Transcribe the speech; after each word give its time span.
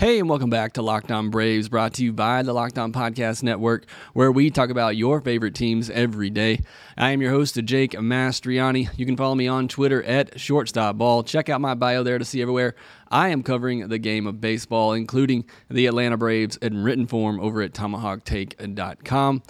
Hey, 0.00 0.18
and 0.18 0.30
welcome 0.30 0.48
back 0.48 0.72
to 0.72 0.82
Locked 0.82 1.10
On 1.12 1.28
Braves, 1.28 1.68
brought 1.68 1.92
to 1.92 2.02
you 2.02 2.10
by 2.10 2.42
the 2.42 2.54
Locked 2.54 2.78
On 2.78 2.90
Podcast 2.90 3.42
Network, 3.42 3.84
where 4.14 4.32
we 4.32 4.48
talk 4.48 4.70
about 4.70 4.96
your 4.96 5.20
favorite 5.20 5.54
teams 5.54 5.90
every 5.90 6.30
day. 6.30 6.62
I 6.96 7.10
am 7.10 7.20
your 7.20 7.32
host, 7.32 7.62
Jake 7.66 7.92
Mastriani. 7.92 8.88
You 8.96 9.04
can 9.04 9.18
follow 9.18 9.34
me 9.34 9.46
on 9.46 9.68
Twitter 9.68 10.02
at 10.04 10.36
ShortstopBall. 10.36 11.26
Check 11.26 11.50
out 11.50 11.60
my 11.60 11.74
bio 11.74 12.02
there 12.02 12.16
to 12.16 12.24
see 12.24 12.40
everywhere 12.40 12.76
I 13.10 13.28
am 13.28 13.42
covering 13.42 13.88
the 13.88 13.98
game 13.98 14.26
of 14.26 14.40
baseball, 14.40 14.94
including 14.94 15.44
the 15.68 15.84
Atlanta 15.84 16.16
Braves 16.16 16.56
in 16.56 16.82
written 16.82 17.06
form 17.06 17.38
over 17.38 17.60
at 17.60 17.74
TomahawkTake.com. 17.74 19.42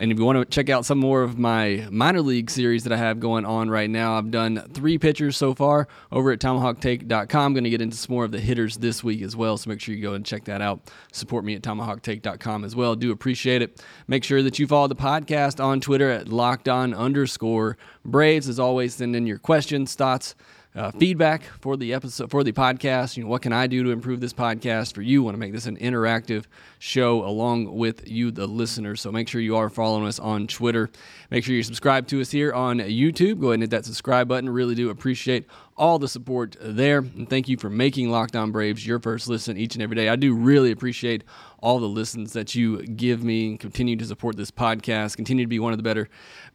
And 0.00 0.12
if 0.12 0.18
you 0.18 0.24
want 0.24 0.38
to 0.38 0.44
check 0.44 0.68
out 0.68 0.84
some 0.84 0.98
more 0.98 1.22
of 1.22 1.38
my 1.38 1.86
minor 1.90 2.20
league 2.20 2.50
series 2.50 2.84
that 2.84 2.92
I 2.92 2.96
have 2.96 3.18
going 3.18 3.44
on 3.44 3.68
right 3.68 3.90
now, 3.90 4.16
I've 4.16 4.30
done 4.30 4.64
three 4.72 4.96
pitchers 4.96 5.36
so 5.36 5.54
far 5.54 5.88
over 6.12 6.30
at 6.30 6.38
tomahawktake.com. 6.38 7.46
I'm 7.46 7.52
going 7.52 7.64
to 7.64 7.70
get 7.70 7.80
into 7.80 7.96
some 7.96 8.14
more 8.14 8.24
of 8.24 8.30
the 8.30 8.40
hitters 8.40 8.76
this 8.76 9.02
week 9.02 9.22
as 9.22 9.34
well, 9.34 9.56
so 9.56 9.68
make 9.68 9.80
sure 9.80 9.94
you 9.94 10.02
go 10.02 10.14
and 10.14 10.24
check 10.24 10.44
that 10.44 10.62
out. 10.62 10.80
Support 11.12 11.44
me 11.44 11.56
at 11.56 11.62
tomahawktake.com 11.62 12.64
as 12.64 12.76
well. 12.76 12.94
Do 12.94 13.10
appreciate 13.10 13.60
it. 13.60 13.82
Make 14.06 14.22
sure 14.22 14.42
that 14.42 14.58
you 14.58 14.66
follow 14.68 14.86
the 14.86 14.96
podcast 14.96 15.62
on 15.62 15.80
Twitter 15.80 16.10
at 16.10 16.28
locked 16.28 16.68
on 16.68 16.94
underscore 16.94 17.76
Braves. 18.04 18.48
As 18.48 18.60
always, 18.60 18.94
send 18.94 19.16
in 19.16 19.26
your 19.26 19.38
questions, 19.38 19.94
thoughts, 19.94 20.34
uh, 20.74 20.92
feedback 20.92 21.42
for 21.42 21.76
the 21.76 21.92
episode 21.92 22.30
for 22.30 22.44
the 22.44 22.52
podcast. 22.52 23.16
You 23.16 23.24
know, 23.24 23.28
what 23.30 23.42
can 23.42 23.52
I 23.52 23.66
do 23.66 23.82
to 23.82 23.90
improve 23.90 24.20
this 24.20 24.32
podcast 24.32 24.94
for 24.94 25.02
you? 25.02 25.22
Want 25.22 25.34
to 25.34 25.38
make 25.38 25.52
this 25.52 25.66
an 25.66 25.76
interactive 25.78 26.44
show 26.78 27.24
along 27.24 27.74
with 27.76 28.08
you, 28.08 28.30
the 28.30 28.46
listeners. 28.46 29.00
So 29.00 29.10
make 29.10 29.28
sure 29.28 29.40
you 29.40 29.56
are 29.56 29.68
following 29.68 30.06
us 30.06 30.18
on 30.18 30.46
Twitter. 30.46 30.90
Make 31.30 31.44
sure 31.44 31.54
you 31.54 31.62
subscribe 31.62 32.06
to 32.08 32.20
us 32.20 32.30
here 32.30 32.52
on 32.52 32.78
YouTube. 32.78 33.40
Go 33.40 33.48
ahead 33.48 33.54
and 33.54 33.62
hit 33.64 33.70
that 33.70 33.84
subscribe 33.84 34.28
button. 34.28 34.48
Really 34.48 34.74
do 34.74 34.90
appreciate 34.90 35.46
all 35.78 35.98
the 35.98 36.08
support 36.08 36.56
there. 36.60 36.98
And 36.98 37.28
thank 37.30 37.48
you 37.48 37.56
for 37.56 37.70
making 37.70 38.10
Locked 38.10 38.34
On 38.34 38.50
Braves 38.50 38.86
your 38.86 38.98
first 38.98 39.28
listen 39.28 39.56
each 39.56 39.74
and 39.74 39.82
every 39.82 39.96
day. 39.96 40.08
I 40.08 40.16
do 40.16 40.34
really 40.34 40.72
appreciate 40.72 41.22
all 41.60 41.78
the 41.78 41.88
listens 41.88 42.32
that 42.34 42.54
you 42.54 42.82
give 42.82 43.22
me 43.24 43.50
and 43.50 43.60
continue 43.60 43.96
to 43.96 44.04
support 44.04 44.36
this 44.36 44.50
podcast. 44.50 45.16
Continue 45.16 45.44
to 45.44 45.48
be 45.48 45.58
one 45.58 45.72
of 45.72 45.78
the 45.78 45.82
better 45.82 46.08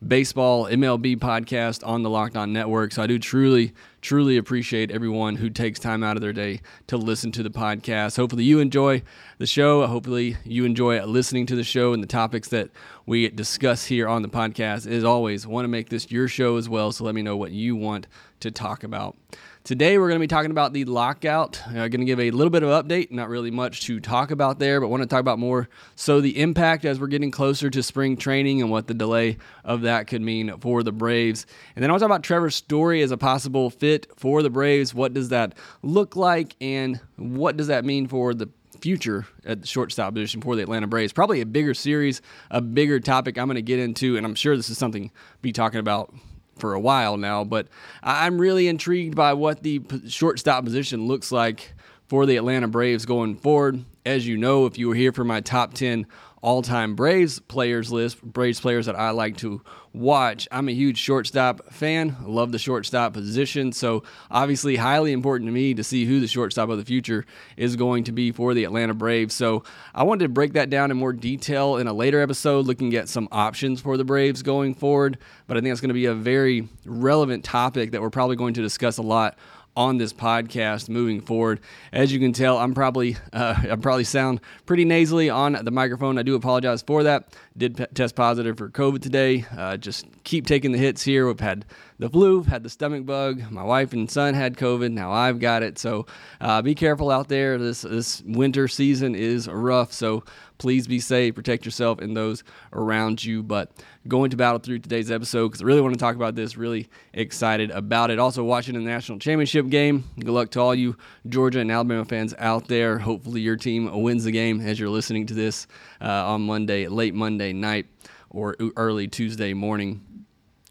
baseball 0.06 0.66
MLB 0.66 1.18
podcasts 1.18 1.86
on 1.88 2.04
the 2.04 2.10
Locked 2.10 2.38
On 2.38 2.54
Network. 2.54 2.94
So 2.94 3.04
I 3.04 3.08
do 3.08 3.20
truly, 3.20 3.74
truly 4.02 4.38
appreciate 4.38 4.92
everyone 4.92 5.38
who 5.38 5.50
takes 5.50 5.80
time 5.80 6.04
out 6.04 6.16
of 6.16 6.22
their 6.22 6.34
day 6.34 6.62
to 6.88 6.98
listen 6.98 7.32
to 7.34 7.44
the 7.44 7.50
podcast. 7.50 8.18
Hopefully 8.18 8.44
you 8.44 8.60
enjoy 8.60 9.04
the 9.38 9.48
show. 9.48 9.86
Hopefully 9.88 10.13
you 10.22 10.66
enjoy 10.66 11.04
listening 11.06 11.46
to 11.48 11.56
the 11.56 11.64
show 11.64 11.94
and 11.94 12.02
the 12.02 12.08
topics 12.08 12.50
that 12.50 12.70
we 13.06 13.30
discuss 13.30 13.86
here 13.86 14.08
on 14.08 14.22
the 14.22 14.30
podcast. 14.30 14.88
As 14.88 15.04
always, 15.04 15.46
want 15.48 15.66
to 15.66 15.70
make 15.70 15.90
this 15.90 16.12
your 16.12 16.28
show 16.28 16.58
as 16.58 16.70
well. 16.70 16.92
So 16.92 17.04
let 17.04 17.16
me 17.16 17.22
know 17.22 17.36
what 17.36 17.52
you 17.52 17.76
want 17.76 18.08
to 18.42 18.52
talk 18.52 18.84
about. 18.84 19.18
Today, 19.64 19.98
we're 19.98 20.10
going 20.10 20.20
to 20.20 20.24
be 20.24 20.28
talking 20.28 20.52
about 20.52 20.74
the 20.74 20.84
lockout. 20.84 21.62
I'm 21.68 21.78
uh, 21.78 21.88
going 21.88 22.02
to 22.02 22.06
give 22.06 22.20
a 22.20 22.32
little 22.32 22.50
bit 22.50 22.64
of 22.64 22.70
update, 22.70 23.12
not 23.12 23.30
really 23.30 23.50
much 23.50 23.86
to 23.86 24.02
talk 24.02 24.30
about 24.30 24.60
there, 24.60 24.82
but 24.82 24.90
want 24.90 25.04
to 25.04 25.08
talk 25.08 25.22
about 25.22 25.40
more 25.40 25.70
so 25.96 26.20
the 26.20 26.42
impact 26.42 26.84
as 26.84 27.00
we're 27.00 27.08
getting 27.08 27.32
closer 27.32 27.70
to 27.70 27.82
spring 27.82 28.18
training 28.18 28.62
and 28.62 28.70
what 28.70 28.88
the 28.88 28.94
delay 28.94 29.38
of 29.64 29.84
that 29.84 30.08
could 30.08 30.22
mean 30.22 30.58
for 30.60 30.84
the 30.84 30.92
Braves. 30.92 31.46
And 31.78 31.82
then 31.82 31.90
I 31.90 31.94
want 31.94 32.02
to 32.02 32.04
talk 32.04 32.10
about 32.10 32.24
Trevor 32.24 32.50
Story 32.50 33.02
as 33.02 33.12
a 33.12 33.18
possible 33.18 33.70
fit 33.70 34.08
for 34.18 34.44
the 34.44 34.50
Braves. 34.50 34.94
What 34.94 35.14
does 35.14 35.30
that 35.30 35.56
look 35.82 36.18
like, 36.18 36.58
and 36.60 37.00
what 37.16 37.56
does 37.56 37.68
that 37.68 37.86
mean 37.86 38.08
for 38.08 38.34
the 38.34 38.50
future 38.84 39.26
at 39.46 39.62
the 39.62 39.66
shortstop 39.66 40.14
position 40.14 40.42
for 40.42 40.58
the 40.58 40.62
Atlanta 40.62 40.88
Braves. 40.88 41.14
Probably 41.14 41.40
a 41.40 41.46
bigger 41.46 41.74
series, 41.74 42.22
a 42.52 42.60
bigger 42.60 43.00
topic 43.00 43.38
I'm 43.38 43.48
going 43.48 43.56
to 43.56 43.62
get 43.62 43.80
into, 43.80 44.18
and 44.18 44.26
I'm 44.26 44.36
sure 44.36 44.58
this 44.58 44.70
is 44.70 44.78
something 44.78 45.04
we'll 45.04 45.42
be 45.42 45.54
talking 45.54 45.80
about 45.80 46.14
for 46.58 46.74
a 46.74 46.80
while 46.82 47.16
now, 47.16 47.46
but 47.46 47.70
I'm 48.04 48.42
really 48.42 48.68
intrigued 48.68 49.16
by 49.16 49.36
what 49.36 49.64
the 49.64 49.82
shortstop 50.10 50.66
position 50.66 51.08
looks 51.08 51.32
like 51.32 51.74
for 52.08 52.26
the 52.26 52.36
Atlanta 52.36 52.68
Braves 52.68 53.06
going 53.06 53.38
forward. 53.38 53.86
As 54.06 54.28
you 54.28 54.36
know, 54.36 54.66
if 54.66 54.78
you 54.78 54.90
were 54.90 54.96
here 54.96 55.14
for 55.14 55.24
my 55.24 55.40
top 55.40 55.74
10 55.76 56.06
all 56.44 56.62
time 56.62 56.94
Braves 56.94 57.40
players 57.40 57.90
list, 57.90 58.22
Braves 58.22 58.60
players 58.60 58.86
that 58.88 59.00
I 59.00 59.12
like 59.12 59.38
to 59.38 59.62
watch. 59.94 60.46
I'm 60.52 60.68
a 60.68 60.74
huge 60.74 60.98
shortstop 60.98 61.72
fan. 61.72 62.18
Love 62.26 62.52
the 62.52 62.60
shortstop 62.60 63.14
position. 63.14 63.72
So, 63.72 64.04
obviously, 64.30 64.76
highly 64.76 65.14
important 65.14 65.48
to 65.48 65.54
me 65.54 65.74
to 65.74 65.86
see 65.86 66.04
who 66.04 66.20
the 66.20 66.28
shortstop 66.28 66.70
of 66.70 66.78
the 66.78 66.84
future 66.84 67.26
is 67.56 67.78
going 67.78 68.04
to 68.04 68.12
be 68.12 68.34
for 68.34 68.54
the 68.54 68.66
Atlanta 68.66 68.94
Braves. 68.94 69.34
So, 69.34 69.64
I 69.96 70.04
wanted 70.04 70.26
to 70.26 70.30
break 70.30 70.54
that 70.54 70.70
down 70.70 70.92
in 70.92 70.98
more 70.98 71.14
detail 71.14 71.78
in 71.78 71.88
a 71.88 71.94
later 71.94 72.22
episode, 72.22 72.66
looking 72.66 72.94
at 72.96 73.08
some 73.08 73.30
options 73.32 73.80
for 73.80 73.96
the 73.96 74.04
Braves 74.04 74.44
going 74.44 74.76
forward. 74.76 75.18
But 75.48 75.56
I 75.56 75.62
think 75.62 75.72
it's 75.72 75.82
going 75.82 75.90
to 75.90 75.94
be 75.94 76.08
a 76.08 76.14
very 76.14 76.68
relevant 76.86 77.46
topic 77.46 77.92
that 77.92 78.02
we're 78.02 78.10
probably 78.10 78.36
going 78.36 78.56
to 78.56 78.62
discuss 78.62 78.98
a 78.98 79.02
lot 79.02 79.38
on 79.76 79.98
this 79.98 80.14
podcast 80.14 80.90
moving 80.90 81.22
forward. 81.22 81.60
As 81.92 82.12
you 82.12 82.20
can 82.20 82.34
tell, 82.34 82.58
I'm 82.58 82.74
probably 82.74 83.18
uh, 83.32 83.56
I 83.72 83.76
probably 83.76 84.04
sound 84.04 84.42
pretty 84.66 84.86
nasally 84.86 85.30
on 85.30 85.54
the 85.54 85.72
microphone. 85.72 86.18
I 86.18 86.24
do 86.24 86.36
apologize 86.36 86.82
for 86.82 87.04
that. 87.04 87.28
Did 87.58 87.78
p- 87.78 87.86
test 87.94 88.16
positive 88.16 88.58
for 88.58 88.70
COVID 88.70 89.02
today. 89.02 89.46
Uh, 89.56 89.78
just 89.78 90.06
keep 90.24 90.46
taking 90.48 90.72
the 90.72 90.78
hits 90.78 91.04
here. 91.04 91.28
We've 91.28 91.40
had 91.40 91.66
the 92.00 92.10
flu, 92.10 92.44
had 92.44 92.64
the 92.64 92.70
stomach 92.70 93.06
bug. 93.06 93.52
My 93.52 93.64
wife 93.64 93.94
and 93.94 94.10
son 94.10 94.34
had 94.34 94.58
COVID. 94.58 94.92
Now 94.92 95.12
I've 95.12 95.40
got 95.40 95.64
it. 95.64 95.78
So 95.78 96.06
uh, 96.42 96.62
be 96.62 96.76
careful 96.76 97.12
out 97.12 97.28
there. 97.28 97.58
This 97.58 97.84
this 97.84 98.22
winter 98.26 98.68
season 98.68 99.16
is 99.16 99.48
rough. 99.48 99.94
So 99.94 100.24
please 100.58 100.88
be 100.88 101.00
safe, 101.00 101.36
protect 101.36 101.66
yourself 101.66 102.00
and 102.00 102.16
those 102.16 102.44
around 102.72 103.24
you. 103.24 103.44
But 103.44 103.72
going 104.08 104.32
to 104.32 104.38
battle 104.38 104.60
through 104.60 104.80
today's 104.80 105.12
episode 105.12 105.50
because 105.50 105.62
I 105.62 105.66
really 105.66 105.82
want 105.82 105.94
to 105.94 106.00
talk 106.00 106.16
about 106.16 106.36
this. 106.36 106.58
Really 106.58 106.88
excited 107.14 107.72
about 107.72 108.12
it. 108.12 108.20
Also 108.20 108.44
watching 108.44 108.76
the 108.76 108.80
national 108.80 109.20
championship 109.20 109.70
game. 109.70 110.04
Good 110.20 110.30
luck 110.30 110.52
to 110.52 110.62
all 110.62 110.76
you 110.76 110.98
Georgia 111.28 111.60
and 111.60 111.72
Alabama 111.72 112.06
fans 112.06 112.34
out 112.38 112.68
there. 112.68 113.00
Hopefully 113.00 113.42
your 113.42 113.56
team 113.56 114.02
wins 114.02 114.24
the 114.24 114.32
game 114.32 114.62
as 114.62 114.80
you're 114.80 114.90
listening 114.90 115.26
to 115.28 115.34
this 115.34 115.68
uh, 116.02 116.28
on 116.28 116.42
Monday, 116.42 116.88
late 116.88 117.14
Monday 117.14 117.54
night 117.54 117.88
or 118.30 118.56
early 118.76 119.08
Tuesday 119.08 119.54
morning. 119.54 120.02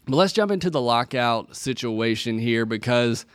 But 0.05 0.17
let's 0.17 0.33
jump 0.33 0.51
into 0.51 0.69
the 0.69 0.81
lockout 0.81 1.55
situation 1.55 2.37
here 2.37 2.65
because 2.65 3.25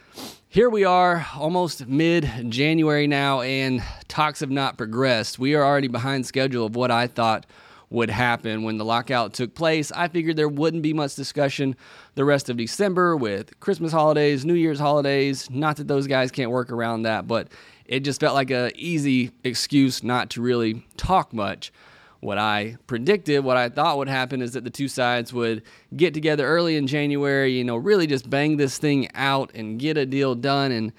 here 0.48 0.68
we 0.68 0.84
are, 0.84 1.26
almost 1.34 1.86
mid 1.86 2.30
January 2.50 3.06
now, 3.06 3.40
and 3.40 3.82
talks 4.06 4.40
have 4.40 4.50
not 4.50 4.76
progressed. 4.76 5.38
We 5.38 5.54
are 5.54 5.64
already 5.64 5.88
behind 5.88 6.26
schedule 6.26 6.66
of 6.66 6.76
what 6.76 6.90
I 6.90 7.06
thought 7.06 7.46
would 7.88 8.10
happen 8.10 8.64
when 8.64 8.76
the 8.76 8.84
lockout 8.84 9.32
took 9.32 9.54
place. 9.54 9.90
I 9.92 10.08
figured 10.08 10.36
there 10.36 10.46
wouldn't 10.46 10.82
be 10.82 10.92
much 10.92 11.14
discussion 11.14 11.74
the 12.16 12.26
rest 12.26 12.50
of 12.50 12.58
December 12.58 13.16
with 13.16 13.58
Christmas 13.60 13.90
holidays, 13.90 14.44
New 14.44 14.52
Year's 14.52 14.78
holidays. 14.78 15.48
Not 15.50 15.76
that 15.76 15.88
those 15.88 16.06
guys 16.06 16.30
can't 16.30 16.50
work 16.50 16.70
around 16.70 17.04
that, 17.04 17.26
but 17.26 17.48
it 17.86 18.00
just 18.00 18.20
felt 18.20 18.34
like 18.34 18.50
a 18.50 18.72
easy 18.76 19.30
excuse 19.42 20.04
not 20.04 20.28
to 20.30 20.42
really 20.42 20.86
talk 20.98 21.32
much 21.32 21.72
what 22.20 22.38
I 22.38 22.76
predicted, 22.86 23.44
what 23.44 23.56
I 23.56 23.68
thought 23.68 23.98
would 23.98 24.08
happen 24.08 24.42
is 24.42 24.52
that 24.52 24.64
the 24.64 24.70
two 24.70 24.88
sides 24.88 25.32
would 25.32 25.62
get 25.96 26.14
together 26.14 26.46
early 26.46 26.76
in 26.76 26.86
January, 26.86 27.52
you 27.52 27.64
know, 27.64 27.76
really 27.76 28.06
just 28.06 28.28
bang 28.28 28.56
this 28.56 28.78
thing 28.78 29.08
out 29.14 29.52
and 29.54 29.78
get 29.78 29.96
a 29.96 30.04
deal 30.04 30.34
done 30.34 30.72
and 30.72 30.92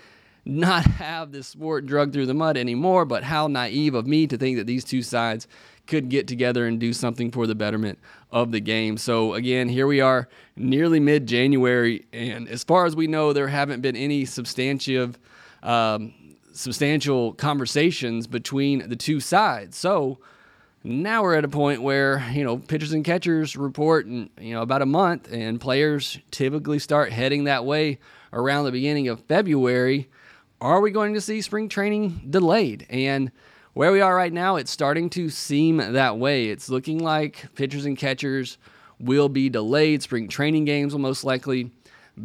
not 0.45 0.85
have 0.85 1.31
this 1.31 1.47
sport 1.47 1.85
drug 1.85 2.13
through 2.13 2.25
the 2.25 2.33
mud 2.33 2.55
anymore. 2.55 3.03
But 3.03 3.23
how 3.23 3.47
naive 3.47 3.95
of 3.95 4.07
me 4.07 4.27
to 4.27 4.37
think 4.37 4.57
that 4.57 4.67
these 4.67 4.85
two 4.85 5.01
sides 5.01 5.47
could 5.87 6.07
get 6.07 6.27
together 6.27 6.67
and 6.67 6.79
do 6.79 6.93
something 6.93 7.31
for 7.31 7.47
the 7.47 7.55
betterment 7.55 7.99
of 8.31 8.51
the 8.51 8.59
game. 8.59 8.95
So, 8.95 9.33
again, 9.33 9.67
here 9.67 9.87
we 9.87 9.99
are 10.01 10.29
nearly 10.55 10.99
mid 10.99 11.25
January, 11.25 12.05
and 12.13 12.47
as 12.47 12.63
far 12.63 12.85
as 12.85 12.95
we 12.95 13.07
know, 13.07 13.33
there 13.33 13.47
haven't 13.47 13.81
been 13.81 13.95
any 13.95 14.25
substantive. 14.25 15.19
Um, 15.63 16.13
substantial 16.51 17.33
conversations 17.33 18.27
between 18.27 18.89
the 18.89 18.95
two 18.95 19.19
sides. 19.19 19.77
So, 19.77 20.19
now 20.83 21.23
we're 21.23 21.35
at 21.35 21.45
a 21.45 21.49
point 21.49 21.81
where, 21.81 22.25
you 22.31 22.43
know, 22.43 22.57
pitchers 22.57 22.93
and 22.93 23.03
catchers 23.03 23.55
report 23.55 24.05
in, 24.05 24.29
you 24.39 24.53
know, 24.53 24.61
about 24.61 24.81
a 24.81 24.85
month 24.85 25.31
and 25.31 25.59
players 25.59 26.19
typically 26.31 26.79
start 26.79 27.11
heading 27.11 27.45
that 27.45 27.65
way 27.65 27.99
around 28.31 28.65
the 28.65 28.71
beginning 28.71 29.07
of 29.07 29.19
February. 29.21 30.09
Are 30.61 30.81
we 30.81 30.91
going 30.91 31.13
to 31.13 31.21
see 31.21 31.41
spring 31.41 31.69
training 31.69 32.27
delayed? 32.29 32.85
And 32.89 33.31
where 33.73 33.91
we 33.91 34.01
are 34.01 34.15
right 34.15 34.33
now, 34.33 34.55
it's 34.55 34.71
starting 34.71 35.09
to 35.11 35.29
seem 35.29 35.77
that 35.77 36.17
way. 36.17 36.47
It's 36.47 36.69
looking 36.69 36.99
like 36.99 37.53
pitchers 37.55 37.85
and 37.85 37.97
catchers 37.97 38.57
will 38.99 39.29
be 39.29 39.49
delayed. 39.49 40.01
Spring 40.01 40.27
training 40.27 40.65
games 40.65 40.93
will 40.93 40.99
most 40.99 41.23
likely 41.23 41.71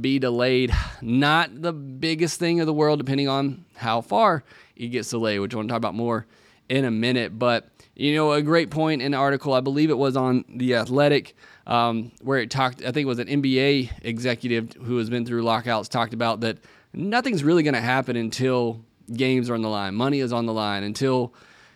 be 0.00 0.18
delayed. 0.18 0.72
Not 1.00 1.62
the 1.62 1.72
biggest 1.72 2.40
thing 2.40 2.60
of 2.60 2.66
the 2.66 2.72
world, 2.72 2.98
depending 2.98 3.28
on 3.28 3.64
how 3.76 4.00
far 4.00 4.42
it 4.74 4.88
gets 4.88 5.10
delayed, 5.10 5.40
which 5.40 5.54
I 5.54 5.56
want 5.56 5.68
to 5.68 5.72
talk 5.72 5.78
about 5.78 5.94
more 5.94 6.26
in 6.68 6.84
a 6.84 6.90
minute. 6.90 7.38
But, 7.38 7.68
you 7.96 8.14
know, 8.14 8.32
a 8.32 8.42
great 8.42 8.70
point 8.70 9.02
in 9.02 9.12
the 9.12 9.18
article, 9.18 9.52
I 9.52 9.60
believe 9.60 9.90
it 9.90 9.98
was 9.98 10.16
on 10.16 10.44
The 10.48 10.74
Athletic, 10.74 11.36
um, 11.66 12.10
where 12.22 12.38
it 12.38 12.50
talked, 12.50 12.80
I 12.80 12.90
think 12.90 13.04
it 13.04 13.06
was 13.06 13.20
an 13.20 13.28
NBA 13.28 13.90
executive 14.02 14.72
who 14.72 14.98
has 14.98 15.08
been 15.08 15.24
through 15.24 15.42
lockouts, 15.42 15.88
talked 15.88 16.12
about 16.12 16.40
that 16.40 16.58
nothing's 16.92 17.44
really 17.44 17.62
going 17.62 17.74
to 17.74 17.80
happen 17.80 18.16
until 18.16 18.80
games 19.12 19.48
are 19.48 19.54
on 19.54 19.62
the 19.62 19.68
line, 19.68 19.94
money 19.94 20.20
is 20.20 20.32
on 20.32 20.46
the 20.46 20.52
line, 20.52 20.82
until, 20.82 21.34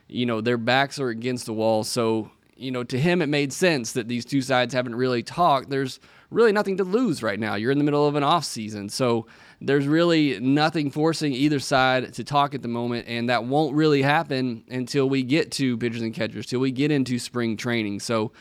you 0.09 0.27
know, 0.27 0.41
their 0.41 0.59
backs 0.59 0.99
are 0.99 1.09
against 1.09 1.47
the 1.47 1.53
wall. 1.53 1.85
So, 1.85 2.31
you 2.57 2.73
know, 2.73 2.83
to 2.85 2.99
him, 2.99 3.23
it 3.23 3.29
made 3.29 3.53
sense 3.53 3.93
that 3.93 4.09
these 4.09 4.25
two 4.25 4.43
sides 4.43 4.75
haven't 4.75 4.97
really 4.97 5.23
talked. 5.23 5.71
There's 5.71 6.01
really 6.31 6.53
nothing 6.53 6.77
to 6.79 6.85
lose 6.85 7.23
right 7.23 7.39
now. 7.39 7.55
You're 7.55 7.71
in 7.71 7.79
the 7.79 7.85
middle 7.85 8.07
of 8.07 8.17
an 8.17 8.25
off 8.25 8.45
season. 8.45 8.89
So 8.89 9.27
there's 9.61 9.87
really 9.87 10.39
nothing 10.41 10.91
forcing 10.91 11.33
either 11.33 11.59
side 11.59 12.15
to 12.15 12.25
talk 12.25 12.55
at 12.55 12.63
the 12.63 12.69
moment. 12.69 13.09
And 13.09 13.29
that 13.29 13.45
won't 13.45 13.75
really 13.75 14.03
happen 14.03 14.65
until 14.71 15.09
we 15.09 15.23
get 15.23 15.51
to 15.53 15.77
pitchers 15.77 16.03
and 16.03 16.15
catchers, 16.15 16.47
till 16.47 16.61
we 16.61 16.71
get 16.71 16.91
into 16.91 17.19
spring 17.19 17.57
training. 17.57 18.01
So 18.01 18.33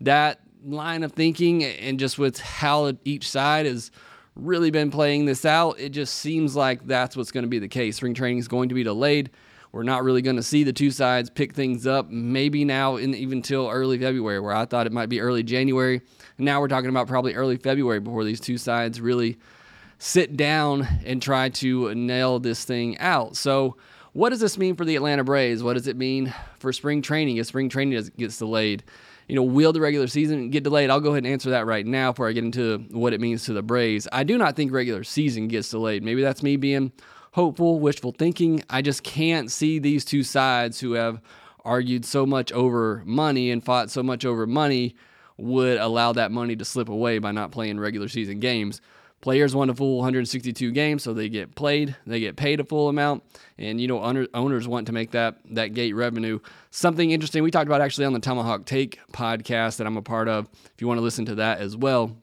that 0.00 0.40
line 0.64 1.02
of 1.02 1.12
thinking 1.12 1.62
and 1.62 1.98
just 1.98 2.18
with 2.18 2.38
how 2.40 2.92
each 3.04 3.28
side 3.28 3.66
has 3.66 3.90
really 4.34 4.70
been 4.70 4.90
playing 4.90 5.26
this 5.26 5.44
out, 5.44 5.78
it 5.78 5.90
just 5.90 6.16
seems 6.16 6.56
like 6.56 6.86
that's 6.86 7.16
what's 7.16 7.30
going 7.30 7.44
to 7.44 7.48
be 7.48 7.60
the 7.60 7.68
case. 7.68 7.96
Spring 7.96 8.14
training 8.14 8.38
is 8.38 8.48
going 8.48 8.68
to 8.68 8.74
be 8.74 8.82
delayed. 8.82 9.30
We're 9.70 9.82
not 9.82 10.04
really 10.04 10.22
going 10.22 10.36
to 10.36 10.42
see 10.42 10.64
the 10.64 10.72
two 10.72 10.90
sides 10.90 11.30
pick 11.30 11.52
things 11.52 11.86
up 11.86 12.08
maybe 12.08 12.64
now 12.64 12.96
in 12.96 13.14
even 13.14 13.42
till 13.42 13.68
early 13.68 13.98
February, 13.98 14.40
where 14.40 14.54
I 14.54 14.66
thought 14.66 14.86
it 14.86 14.92
might 14.92 15.08
be 15.08 15.20
early 15.20 15.42
January. 15.42 16.00
Now 16.38 16.60
we're 16.60 16.68
talking 16.68 16.90
about 16.90 17.08
probably 17.08 17.34
early 17.34 17.56
February 17.56 18.00
before 18.00 18.24
these 18.24 18.40
two 18.40 18.58
sides 18.58 19.00
really 19.00 19.38
sit 20.04 20.36
down 20.36 20.86
and 21.06 21.22
try 21.22 21.48
to 21.48 21.94
nail 21.94 22.38
this 22.38 22.66
thing 22.66 22.98
out. 22.98 23.34
So, 23.38 23.76
what 24.12 24.28
does 24.28 24.38
this 24.38 24.58
mean 24.58 24.76
for 24.76 24.84
the 24.84 24.96
Atlanta 24.96 25.24
Braves? 25.24 25.62
What 25.62 25.72
does 25.72 25.88
it 25.88 25.96
mean 25.96 26.32
for 26.58 26.74
spring 26.74 27.00
training 27.00 27.38
if 27.38 27.46
spring 27.46 27.70
training 27.70 28.10
gets 28.18 28.36
delayed? 28.36 28.84
You 29.28 29.34
know, 29.34 29.42
will 29.42 29.72
the 29.72 29.80
regular 29.80 30.06
season 30.06 30.50
get 30.50 30.62
delayed? 30.62 30.90
I'll 30.90 31.00
go 31.00 31.12
ahead 31.12 31.24
and 31.24 31.32
answer 31.32 31.48
that 31.50 31.64
right 31.64 31.86
now 31.86 32.12
before 32.12 32.28
I 32.28 32.32
get 32.32 32.44
into 32.44 32.84
what 32.90 33.14
it 33.14 33.20
means 33.20 33.46
to 33.46 33.54
the 33.54 33.62
Braves. 33.62 34.06
I 34.12 34.24
do 34.24 34.36
not 34.36 34.56
think 34.56 34.72
regular 34.72 35.04
season 35.04 35.48
gets 35.48 35.70
delayed. 35.70 36.04
Maybe 36.04 36.20
that's 36.20 36.42
me 36.42 36.56
being 36.56 36.92
hopeful, 37.32 37.80
wishful 37.80 38.12
thinking. 38.12 38.62
I 38.68 38.82
just 38.82 39.04
can't 39.04 39.50
see 39.50 39.78
these 39.78 40.04
two 40.04 40.22
sides 40.22 40.80
who 40.80 40.92
have 40.92 41.22
argued 41.64 42.04
so 42.04 42.26
much 42.26 42.52
over 42.52 43.02
money 43.06 43.50
and 43.50 43.64
fought 43.64 43.90
so 43.90 44.02
much 44.02 44.26
over 44.26 44.46
money 44.46 44.96
would 45.38 45.78
allow 45.78 46.12
that 46.12 46.30
money 46.30 46.56
to 46.56 46.64
slip 46.64 46.90
away 46.90 47.18
by 47.18 47.32
not 47.32 47.52
playing 47.52 47.80
regular 47.80 48.08
season 48.08 48.38
games. 48.38 48.82
Players 49.24 49.56
want 49.56 49.70
a 49.70 49.74
full 49.74 49.96
162 49.96 50.70
games, 50.72 51.02
so 51.02 51.14
they 51.14 51.30
get 51.30 51.54
played, 51.54 51.96
they 52.06 52.20
get 52.20 52.36
paid 52.36 52.60
a 52.60 52.64
full 52.64 52.90
amount, 52.90 53.22
and 53.56 53.80
you 53.80 53.88
know 53.88 54.02
owners 54.34 54.68
want 54.68 54.88
to 54.88 54.92
make 54.92 55.12
that 55.12 55.38
that 55.52 55.72
gate 55.72 55.94
revenue. 55.94 56.40
Something 56.70 57.10
interesting 57.10 57.42
we 57.42 57.50
talked 57.50 57.66
about 57.66 57.80
actually 57.80 58.04
on 58.04 58.12
the 58.12 58.18
Tomahawk 58.18 58.66
Take 58.66 59.00
podcast 59.12 59.78
that 59.78 59.86
I'm 59.86 59.96
a 59.96 60.02
part 60.02 60.28
of. 60.28 60.50
If 60.66 60.74
you 60.82 60.86
want 60.86 60.98
to 60.98 61.02
listen 61.02 61.24
to 61.24 61.36
that 61.36 61.60
as 61.60 61.74
well, 61.74 62.18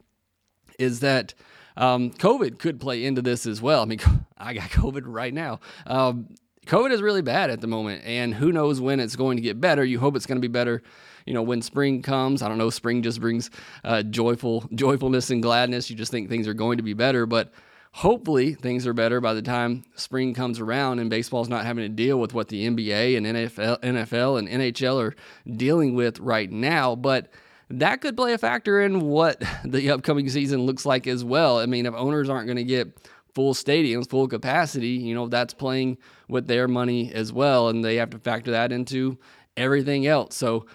is 0.78 1.00
that 1.00 1.34
um, 1.76 2.12
COVID 2.12 2.60
could 2.60 2.80
play 2.80 3.04
into 3.04 3.24
this 3.24 3.48
as 3.48 3.64
well. 3.64 3.82
I 3.82 3.86
mean, 3.86 4.00
I 4.38 4.54
got 4.54 4.70
COVID 4.70 5.02
right 5.06 5.34
now. 5.34 5.60
Um, 5.88 6.28
COVID 6.68 6.92
is 6.92 7.02
really 7.02 7.22
bad 7.22 7.50
at 7.50 7.60
the 7.62 7.68
moment, 7.68 8.04
and 8.06 8.34
who 8.34 8.52
knows 8.52 8.80
when 8.80 9.00
it's 9.00 9.16
going 9.16 9.38
to 9.38 9.42
get 9.42 9.60
better. 9.60 9.84
You 9.84 10.00
hope 10.00 10.16
it's 10.16 10.26
going 10.26 10.38
to 10.38 10.48
be 10.48 10.52
better, 10.52 10.84
you 11.26 11.34
know, 11.34 11.42
when 11.42 11.62
spring 11.62 12.02
comes. 12.02 12.42
I 12.42 12.48
don't 12.48 12.58
know. 12.58 12.70
Spring 12.70 13.02
just 13.02 13.20
brings 13.20 13.50
uh, 13.84 14.04
joyful 14.04 14.62
joyfulness 14.76 15.32
and 15.32 15.42
gladness. 15.42 15.90
You 15.90 15.96
just 15.96 16.12
think 16.12 16.30
things 16.30 16.48
are 16.48 16.54
going 16.54 16.78
to 16.78 16.84
be 16.84 16.94
better, 16.94 17.26
but 17.26 17.52
hopefully 17.94 18.54
things 18.54 18.88
are 18.88 18.94
better 18.94 19.20
by 19.20 19.34
the 19.34 19.42
time 19.42 19.84
spring 19.96 20.34
comes 20.34 20.60
around 20.60 21.00
and 21.00 21.10
baseball's 21.10 21.50
not 21.50 21.66
having 21.66 21.84
to 21.84 21.90
deal 21.90 22.20
with 22.20 22.34
what 22.34 22.48
the 22.48 22.68
NBA 22.68 23.18
and 23.18 23.26
NFL, 23.26 23.82
NFL 23.82 24.40
and 24.40 24.48
NHL 24.48 25.02
are 25.02 25.16
dealing 25.52 25.94
with 25.94 26.20
right 26.20 26.50
now. 26.50 26.96
But 26.96 27.30
that 27.70 28.02
could 28.02 28.16
play 28.16 28.34
a 28.34 28.38
factor 28.38 28.82
in 28.82 29.02
what 29.02 29.42
the 29.66 29.92
upcoming 29.92 30.30
season 30.30 30.62
looks 30.66 30.86
like 30.86 31.08
as 31.08 31.24
well. 31.24 31.60
I 31.60 31.66
mean, 31.66 31.86
if 31.86 31.94
owners 31.94 32.30
aren't 32.30 32.48
going 32.48 32.58
to 32.58 32.64
get 32.64 33.10
full 33.34 33.54
stadiums, 33.54 34.10
full 34.10 34.28
capacity, 34.28 34.90
you 34.90 35.14
know, 35.14 35.28
that's 35.28 35.54
playing 35.54 35.98
with 36.28 36.48
their 36.48 36.68
money 36.68 37.14
as 37.14 37.32
well. 37.32 37.70
And 37.70 37.84
they 37.84 37.96
have 37.98 38.10
to 38.12 38.20
factor 38.20 38.52
that 38.52 38.72
into 38.72 39.18
everything 39.58 40.08
else. 40.08 40.36
So, 40.36 40.66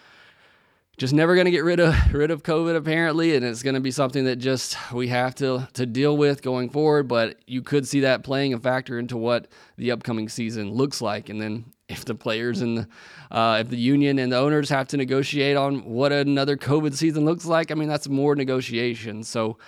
just 0.98 1.12
never 1.12 1.34
going 1.34 1.44
to 1.44 1.50
get 1.50 1.64
rid 1.64 1.78
of 1.78 1.94
rid 2.12 2.30
of 2.30 2.42
COVID 2.42 2.76
apparently, 2.76 3.36
and 3.36 3.44
it's 3.44 3.62
going 3.62 3.74
to 3.74 3.80
be 3.80 3.90
something 3.90 4.24
that 4.24 4.36
just 4.36 4.76
we 4.92 5.08
have 5.08 5.34
to 5.36 5.68
to 5.74 5.86
deal 5.86 6.16
with 6.16 6.42
going 6.42 6.70
forward. 6.70 7.08
But 7.08 7.38
you 7.46 7.62
could 7.62 7.86
see 7.86 8.00
that 8.00 8.24
playing 8.24 8.54
a 8.54 8.58
factor 8.58 8.98
into 8.98 9.16
what 9.16 9.48
the 9.76 9.90
upcoming 9.90 10.28
season 10.28 10.72
looks 10.72 11.00
like, 11.02 11.28
and 11.28 11.40
then 11.40 11.66
if 11.88 12.04
the 12.04 12.14
players 12.14 12.62
and 12.62 12.86
uh, 13.30 13.58
if 13.60 13.68
the 13.68 13.76
union 13.76 14.18
and 14.18 14.32
the 14.32 14.36
owners 14.36 14.68
have 14.70 14.88
to 14.88 14.96
negotiate 14.96 15.56
on 15.56 15.84
what 15.84 16.12
another 16.12 16.56
COVID 16.56 16.94
season 16.94 17.24
looks 17.24 17.44
like, 17.44 17.70
I 17.70 17.74
mean 17.74 17.88
that's 17.88 18.08
more 18.08 18.34
negotiation. 18.34 19.22
So 19.22 19.58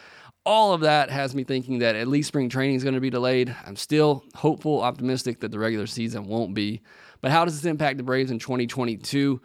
all 0.48 0.72
of 0.72 0.80
that 0.80 1.10
has 1.10 1.34
me 1.34 1.44
thinking 1.44 1.80
that 1.80 1.94
at 1.94 2.08
least 2.08 2.28
spring 2.28 2.48
training 2.48 2.74
is 2.74 2.82
going 2.82 2.94
to 2.94 3.02
be 3.02 3.10
delayed. 3.10 3.54
I'm 3.66 3.76
still 3.76 4.24
hopeful, 4.34 4.80
optimistic 4.80 5.40
that 5.40 5.50
the 5.50 5.58
regular 5.58 5.86
season 5.86 6.24
won't 6.24 6.54
be. 6.54 6.80
But 7.20 7.32
how 7.32 7.44
does 7.44 7.60
this 7.60 7.68
impact 7.68 7.98
the 7.98 8.02
Braves 8.02 8.30
in 8.30 8.38
2022? 8.38 9.42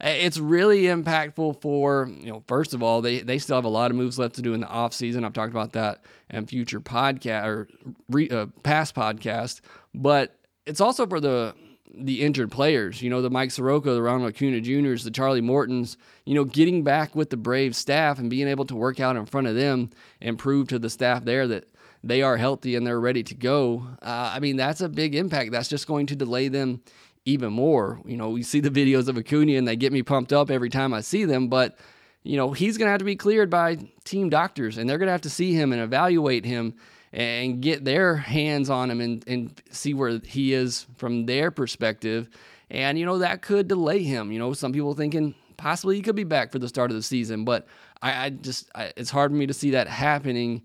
It's 0.00 0.38
really 0.38 0.82
impactful 0.84 1.60
for, 1.60 2.08
you 2.20 2.30
know, 2.30 2.44
first 2.46 2.72
of 2.72 2.84
all, 2.84 3.02
they, 3.02 3.18
they 3.20 3.38
still 3.38 3.56
have 3.56 3.64
a 3.64 3.68
lot 3.68 3.90
of 3.90 3.96
moves 3.96 4.16
left 4.16 4.36
to 4.36 4.42
do 4.42 4.54
in 4.54 4.60
the 4.60 4.68
offseason. 4.68 5.24
I've 5.24 5.32
talked 5.32 5.50
about 5.50 5.72
that 5.72 6.04
in 6.30 6.46
future 6.46 6.80
podcast 6.80 7.46
or 7.46 7.68
re, 8.08 8.30
uh, 8.30 8.46
past 8.62 8.94
podcast. 8.94 9.60
But 9.92 10.38
it's 10.66 10.80
also 10.80 11.04
for 11.04 11.18
the 11.18 11.56
the 11.96 12.22
injured 12.22 12.50
players, 12.50 13.02
you 13.02 13.10
know, 13.10 13.22
the 13.22 13.30
Mike 13.30 13.50
Soroka, 13.50 13.90
the 13.90 14.02
Ronald 14.02 14.34
Acuna 14.34 14.60
Jr.'s, 14.60 15.04
the 15.04 15.10
Charlie 15.10 15.40
Mortons, 15.40 15.96
you 16.24 16.34
know, 16.34 16.44
getting 16.44 16.82
back 16.82 17.14
with 17.14 17.30
the 17.30 17.36
Brave 17.36 17.76
staff 17.76 18.18
and 18.18 18.28
being 18.28 18.48
able 18.48 18.64
to 18.66 18.74
work 18.74 19.00
out 19.00 19.16
in 19.16 19.26
front 19.26 19.46
of 19.46 19.54
them 19.54 19.90
and 20.20 20.38
prove 20.38 20.68
to 20.68 20.78
the 20.78 20.90
staff 20.90 21.24
there 21.24 21.46
that 21.48 21.68
they 22.02 22.22
are 22.22 22.36
healthy 22.36 22.76
and 22.76 22.86
they're 22.86 23.00
ready 23.00 23.22
to 23.22 23.34
go. 23.34 23.86
Uh, 24.02 24.32
I 24.34 24.40
mean, 24.40 24.56
that's 24.56 24.80
a 24.80 24.88
big 24.88 25.14
impact. 25.14 25.52
That's 25.52 25.68
just 25.68 25.86
going 25.86 26.06
to 26.06 26.16
delay 26.16 26.48
them 26.48 26.82
even 27.24 27.52
more. 27.52 28.00
You 28.04 28.16
know, 28.16 28.30
we 28.30 28.42
see 28.42 28.60
the 28.60 28.70
videos 28.70 29.08
of 29.08 29.16
Acuna 29.16 29.52
and 29.52 29.66
they 29.66 29.76
get 29.76 29.92
me 29.92 30.02
pumped 30.02 30.32
up 30.32 30.50
every 30.50 30.70
time 30.70 30.92
I 30.92 31.00
see 31.00 31.24
them, 31.24 31.48
but 31.48 31.78
you 32.22 32.38
know, 32.38 32.52
he's 32.52 32.78
going 32.78 32.86
to 32.86 32.90
have 32.90 33.00
to 33.00 33.04
be 33.04 33.16
cleared 33.16 33.50
by 33.50 33.76
team 34.04 34.30
doctors 34.30 34.78
and 34.78 34.88
they're 34.88 34.98
going 34.98 35.08
to 35.08 35.12
have 35.12 35.20
to 35.22 35.30
see 35.30 35.52
him 35.52 35.72
and 35.72 35.82
evaluate 35.82 36.44
him 36.44 36.74
and 37.14 37.62
get 37.62 37.84
their 37.84 38.16
hands 38.16 38.68
on 38.68 38.90
him 38.90 39.00
and, 39.00 39.24
and 39.28 39.62
see 39.70 39.94
where 39.94 40.18
he 40.24 40.52
is 40.52 40.84
from 40.96 41.26
their 41.26 41.52
perspective. 41.52 42.28
And, 42.70 42.98
you 42.98 43.06
know, 43.06 43.18
that 43.18 43.40
could 43.40 43.68
delay 43.68 44.02
him. 44.02 44.32
You 44.32 44.40
know, 44.40 44.52
some 44.52 44.72
people 44.72 44.94
thinking 44.94 45.36
possibly 45.56 45.94
he 45.94 46.02
could 46.02 46.16
be 46.16 46.24
back 46.24 46.50
for 46.50 46.58
the 46.58 46.66
start 46.66 46.90
of 46.90 46.96
the 46.96 47.02
season, 47.04 47.44
but 47.44 47.68
I, 48.02 48.26
I 48.26 48.30
just, 48.30 48.68
I, 48.74 48.92
it's 48.96 49.10
hard 49.10 49.30
for 49.30 49.36
me 49.36 49.46
to 49.46 49.54
see 49.54 49.70
that 49.70 49.86
happening 49.86 50.62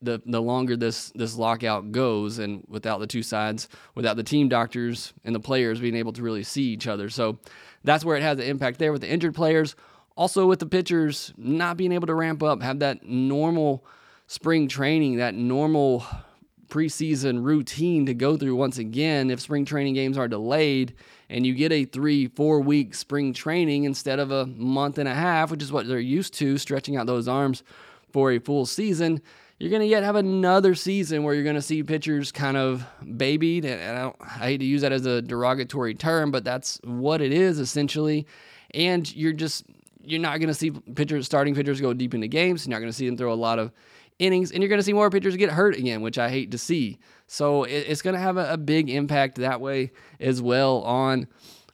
the 0.00 0.20
the 0.26 0.40
longer 0.40 0.76
this 0.76 1.10
this 1.14 1.34
lockout 1.36 1.90
goes 1.90 2.38
and 2.38 2.62
without 2.68 3.00
the 3.00 3.06
two 3.06 3.22
sides 3.22 3.68
without 3.94 4.18
the 4.18 4.22
team 4.22 4.50
doctors 4.50 5.14
and 5.24 5.34
the 5.34 5.40
players 5.40 5.80
being 5.80 5.94
able 5.94 6.12
to 6.12 6.20
really 6.20 6.42
see 6.42 6.64
each 6.64 6.86
other 6.86 7.08
so 7.08 7.38
that's 7.84 8.04
where 8.04 8.14
it 8.14 8.22
has 8.22 8.38
an 8.38 8.44
impact 8.44 8.78
there 8.78 8.92
with 8.92 9.00
the 9.00 9.10
injured 9.10 9.34
players 9.34 9.74
also 10.14 10.46
with 10.46 10.58
the 10.58 10.66
pitchers 10.66 11.32
not 11.38 11.78
being 11.78 11.90
able 11.90 12.06
to 12.06 12.14
ramp 12.14 12.42
up 12.42 12.60
have 12.60 12.80
that 12.80 13.02
normal 13.06 13.82
spring 14.26 14.68
training, 14.68 15.16
that 15.16 15.34
normal 15.34 16.04
preseason 16.68 17.44
routine 17.44 18.06
to 18.06 18.14
go 18.14 18.36
through 18.36 18.56
once 18.56 18.78
again 18.78 19.30
if 19.30 19.40
spring 19.40 19.64
training 19.64 19.94
games 19.94 20.18
are 20.18 20.26
delayed 20.26 20.94
and 21.28 21.46
you 21.46 21.54
get 21.54 21.70
a 21.72 21.84
three, 21.84 22.26
four 22.26 22.60
week 22.60 22.94
spring 22.94 23.32
training 23.32 23.84
instead 23.84 24.18
of 24.18 24.30
a 24.30 24.46
month 24.46 24.98
and 24.98 25.08
a 25.08 25.14
half, 25.14 25.50
which 25.50 25.62
is 25.62 25.72
what 25.72 25.86
they're 25.86 25.98
used 25.98 26.34
to, 26.34 26.58
stretching 26.58 26.96
out 26.96 27.06
those 27.06 27.28
arms 27.28 27.62
for 28.12 28.32
a 28.32 28.38
full 28.38 28.66
season. 28.66 29.20
You're 29.58 29.70
going 29.70 29.82
to 29.82 29.86
yet 29.86 30.02
have 30.02 30.16
another 30.16 30.74
season 30.74 31.22
where 31.22 31.32
you're 31.32 31.44
going 31.44 31.54
to 31.54 31.62
see 31.62 31.82
pitchers 31.82 32.32
kind 32.32 32.56
of 32.56 32.84
babied. 33.16 33.64
And 33.64 33.98
I, 33.98 34.12
I 34.20 34.46
hate 34.46 34.58
to 34.58 34.64
use 34.64 34.82
that 34.82 34.92
as 34.92 35.06
a 35.06 35.22
derogatory 35.22 35.94
term, 35.94 36.30
but 36.30 36.44
that's 36.44 36.80
what 36.82 37.20
it 37.20 37.32
is 37.32 37.60
essentially. 37.60 38.26
And 38.72 39.14
you're 39.14 39.32
just, 39.32 39.64
you're 40.02 40.20
not 40.20 40.38
going 40.38 40.48
to 40.48 40.54
see 40.54 40.72
pitchers, 40.72 41.26
starting 41.26 41.54
pitchers 41.54 41.80
go 41.80 41.94
deep 41.94 42.14
into 42.14 42.26
games. 42.26 42.66
You're 42.66 42.72
not 42.72 42.80
going 42.80 42.90
to 42.90 42.96
see 42.96 43.06
them 43.06 43.16
throw 43.16 43.32
a 43.32 43.34
lot 43.34 43.60
of 43.60 43.70
innings, 44.18 44.52
and 44.52 44.62
you're 44.62 44.68
going 44.68 44.78
to 44.78 44.84
see 44.84 44.92
more 44.92 45.10
pitchers 45.10 45.36
get 45.36 45.50
hurt 45.50 45.76
again, 45.76 46.02
which 46.02 46.18
I 46.18 46.28
hate 46.28 46.50
to 46.52 46.58
see. 46.58 46.98
So 47.26 47.64
it, 47.64 47.86
it's 47.88 48.02
going 48.02 48.14
to 48.14 48.20
have 48.20 48.36
a, 48.36 48.52
a, 48.52 48.56
big 48.56 48.90
impact 48.90 49.36
that 49.36 49.60
way 49.60 49.92
as 50.20 50.40
well 50.40 50.82
on 50.82 51.26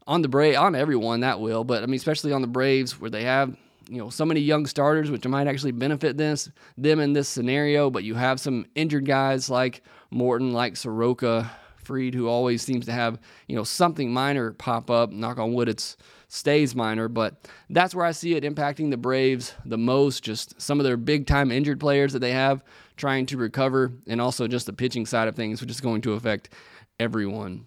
on 0.06 0.22
the 0.22 0.28
Brave 0.28 0.56
on 0.56 0.74
everyone 0.74 1.20
that 1.20 1.40
will, 1.40 1.64
but 1.64 1.82
I 1.82 1.86
mean 1.86 1.96
especially 1.96 2.32
on 2.32 2.42
the 2.42 2.48
Braves 2.48 3.00
where 3.00 3.10
they 3.10 3.24
have 3.24 3.56
you 3.88 3.98
know 3.98 4.08
so 4.08 4.24
many 4.24 4.40
young 4.40 4.66
starters, 4.66 5.10
which 5.10 5.26
might 5.26 5.48
actually 5.48 5.72
benefit 5.72 6.16
this 6.16 6.50
them 6.78 7.00
in 7.00 7.12
this 7.12 7.28
scenario. 7.28 7.90
But 7.90 8.04
you 8.04 8.14
have 8.14 8.40
some 8.40 8.66
injured 8.74 9.04
guys 9.04 9.50
like 9.50 9.82
Morton, 10.10 10.52
like 10.52 10.76
Soroka, 10.76 11.50
Fried, 11.76 12.14
who 12.14 12.28
always 12.28 12.62
seems 12.62 12.86
to 12.86 12.92
have 12.92 13.18
you 13.48 13.56
know 13.56 13.64
something 13.64 14.12
minor 14.12 14.52
pop 14.52 14.90
up. 14.90 15.10
Knock 15.10 15.38
on 15.38 15.52
wood, 15.52 15.68
it's 15.68 15.96
stays 16.32 16.76
minor, 16.76 17.08
but 17.08 17.48
that's 17.68 17.92
where 17.94 18.06
I 18.06 18.12
see 18.12 18.34
it 18.36 18.44
impacting 18.44 18.90
the 18.90 18.96
Braves 18.96 19.52
the 19.66 19.76
most. 19.76 20.22
Just 20.22 20.60
some 20.60 20.78
of 20.78 20.84
their 20.84 20.96
big 20.96 21.26
time 21.26 21.50
injured 21.50 21.80
players 21.80 22.12
that 22.12 22.20
they 22.20 22.32
have 22.32 22.62
trying 22.96 23.26
to 23.26 23.36
recover, 23.36 23.92
and 24.06 24.20
also 24.20 24.46
just 24.46 24.66
the 24.66 24.72
pitching 24.72 25.06
side 25.06 25.26
of 25.26 25.34
things, 25.34 25.60
which 25.60 25.70
is 25.70 25.80
going 25.80 26.02
to 26.02 26.12
affect 26.12 26.50
everyone. 26.98 27.66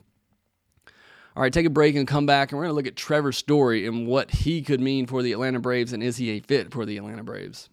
All 1.35 1.41
right, 1.41 1.51
take 1.51 1.65
a 1.65 1.71
break 1.71 1.95
and 1.95 2.07
come 2.07 2.25
back, 2.25 2.51
and 2.51 2.57
we're 2.57 2.65
going 2.65 2.71
to 2.71 2.75
look 2.75 2.87
at 2.87 2.95
Trevor 2.95 3.31
Story 3.31 3.85
and 3.87 4.07
what 4.07 4.31
he 4.31 4.61
could 4.61 4.79
mean 4.79 5.07
for 5.07 5.23
the 5.23 5.33
Atlanta 5.33 5.59
Braves, 5.59 5.91
and 5.91 6.03
is 6.03 6.17
he 6.17 6.29
a 6.29 6.39
fit 6.39 6.71
for 6.71 6.85
the 6.85 6.97
Atlanta 6.97 7.23
Braves? 7.23 7.69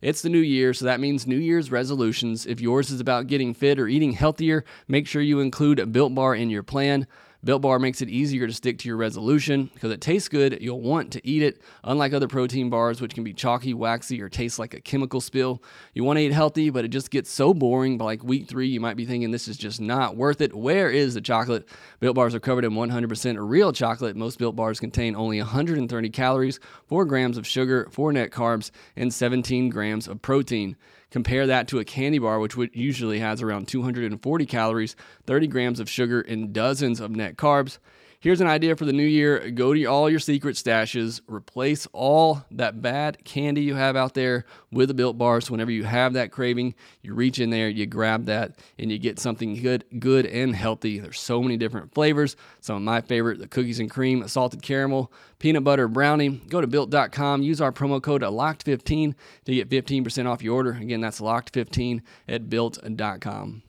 It's 0.00 0.22
the 0.22 0.30
new 0.30 0.38
year, 0.38 0.72
so 0.72 0.86
that 0.86 1.00
means 1.00 1.26
New 1.26 1.36
Year's 1.36 1.70
resolutions. 1.70 2.46
If 2.46 2.60
yours 2.60 2.90
is 2.90 3.00
about 3.00 3.26
getting 3.26 3.52
fit 3.52 3.78
or 3.78 3.88
eating 3.88 4.12
healthier, 4.12 4.64
make 4.88 5.06
sure 5.06 5.20
you 5.20 5.40
include 5.40 5.78
a 5.78 5.86
Built 5.86 6.14
Bar 6.14 6.36
in 6.36 6.48
your 6.48 6.62
plan. 6.62 7.06
Built 7.42 7.62
Bar 7.62 7.78
makes 7.78 8.02
it 8.02 8.10
easier 8.10 8.46
to 8.46 8.52
stick 8.52 8.78
to 8.78 8.88
your 8.88 8.98
resolution 8.98 9.70
because 9.72 9.90
it 9.90 10.02
tastes 10.02 10.28
good. 10.28 10.58
You'll 10.60 10.82
want 10.82 11.10
to 11.12 11.26
eat 11.26 11.42
it, 11.42 11.62
unlike 11.82 12.12
other 12.12 12.28
protein 12.28 12.68
bars, 12.68 13.00
which 13.00 13.14
can 13.14 13.24
be 13.24 13.32
chalky, 13.32 13.72
waxy, 13.72 14.20
or 14.20 14.28
taste 14.28 14.58
like 14.58 14.74
a 14.74 14.80
chemical 14.80 15.22
spill. 15.22 15.62
You 15.94 16.04
want 16.04 16.18
to 16.18 16.22
eat 16.22 16.32
healthy, 16.32 16.68
but 16.68 16.84
it 16.84 16.88
just 16.88 17.10
gets 17.10 17.30
so 17.30 17.54
boring. 17.54 17.96
By 17.96 18.04
like 18.04 18.22
week 18.22 18.46
three, 18.46 18.68
you 18.68 18.78
might 18.78 18.96
be 18.96 19.06
thinking 19.06 19.30
this 19.30 19.48
is 19.48 19.56
just 19.56 19.80
not 19.80 20.16
worth 20.16 20.42
it. 20.42 20.54
Where 20.54 20.90
is 20.90 21.14
the 21.14 21.22
chocolate? 21.22 21.66
Built 21.98 22.14
Bars 22.14 22.34
are 22.34 22.40
covered 22.40 22.66
in 22.66 22.72
100% 22.72 23.36
real 23.40 23.72
chocolate. 23.72 24.16
Most 24.16 24.38
Built 24.38 24.54
Bars 24.54 24.78
contain 24.78 25.16
only 25.16 25.38
130 25.38 26.10
calories, 26.10 26.60
4 26.88 27.06
grams 27.06 27.38
of 27.38 27.46
sugar, 27.46 27.88
4 27.90 28.12
net 28.12 28.30
carbs, 28.30 28.70
and 28.96 29.14
17 29.14 29.70
grams 29.70 30.06
of 30.06 30.20
protein. 30.20 30.76
Compare 31.10 31.46
that 31.48 31.66
to 31.68 31.78
a 31.78 31.84
candy 31.84 32.18
bar, 32.18 32.38
which 32.38 32.56
usually 32.72 33.18
has 33.18 33.42
around 33.42 33.66
240 33.68 34.46
calories, 34.46 34.96
30 35.26 35.46
grams 35.48 35.80
of 35.80 35.90
sugar, 35.90 36.20
and 36.20 36.52
dozens 36.52 37.00
of 37.00 37.10
net 37.10 37.36
carbs. 37.36 37.78
Here's 38.22 38.42
an 38.42 38.48
idea 38.48 38.76
for 38.76 38.84
the 38.84 38.92
new 38.92 39.02
year 39.02 39.48
go 39.50 39.72
to 39.72 39.84
all 39.86 40.10
your 40.10 40.18
secret 40.18 40.54
stashes, 40.56 41.22
replace 41.26 41.88
all 41.94 42.44
that 42.50 42.82
bad 42.82 43.24
candy 43.24 43.62
you 43.62 43.76
have 43.76 43.96
out 43.96 44.12
there 44.12 44.44
with 44.70 44.90
a 44.90 44.94
built 44.94 45.16
bar. 45.16 45.40
So 45.40 45.52
whenever 45.52 45.70
you 45.70 45.84
have 45.84 46.12
that 46.12 46.30
craving, 46.30 46.74
you 47.00 47.14
reach 47.14 47.38
in 47.38 47.48
there, 47.48 47.70
you 47.70 47.86
grab 47.86 48.26
that, 48.26 48.58
and 48.78 48.92
you 48.92 48.98
get 48.98 49.18
something 49.18 49.54
good, 49.62 49.86
good 49.98 50.26
and 50.26 50.54
healthy. 50.54 50.98
There's 50.98 51.18
so 51.18 51.42
many 51.42 51.56
different 51.56 51.94
flavors. 51.94 52.36
Some 52.60 52.76
of 52.76 52.82
my 52.82 53.00
favorite, 53.00 53.38
the 53.38 53.48
cookies 53.48 53.80
and 53.80 53.90
cream, 53.90 54.28
salted 54.28 54.60
caramel, 54.60 55.10
peanut 55.38 55.64
butter 55.64 55.88
brownie. 55.88 56.28
Go 56.28 56.60
to 56.60 56.66
built.com, 56.66 57.40
use 57.40 57.62
our 57.62 57.72
promo 57.72 58.02
code 58.02 58.20
LOCKED15 58.20 59.14
to 59.46 59.54
get 59.54 59.70
15% 59.70 60.26
off 60.26 60.42
your 60.42 60.56
order. 60.56 60.72
Again, 60.72 61.00
that's 61.00 61.22
locked15 61.22 62.02
at 62.28 62.50
built.com. 62.50 63.62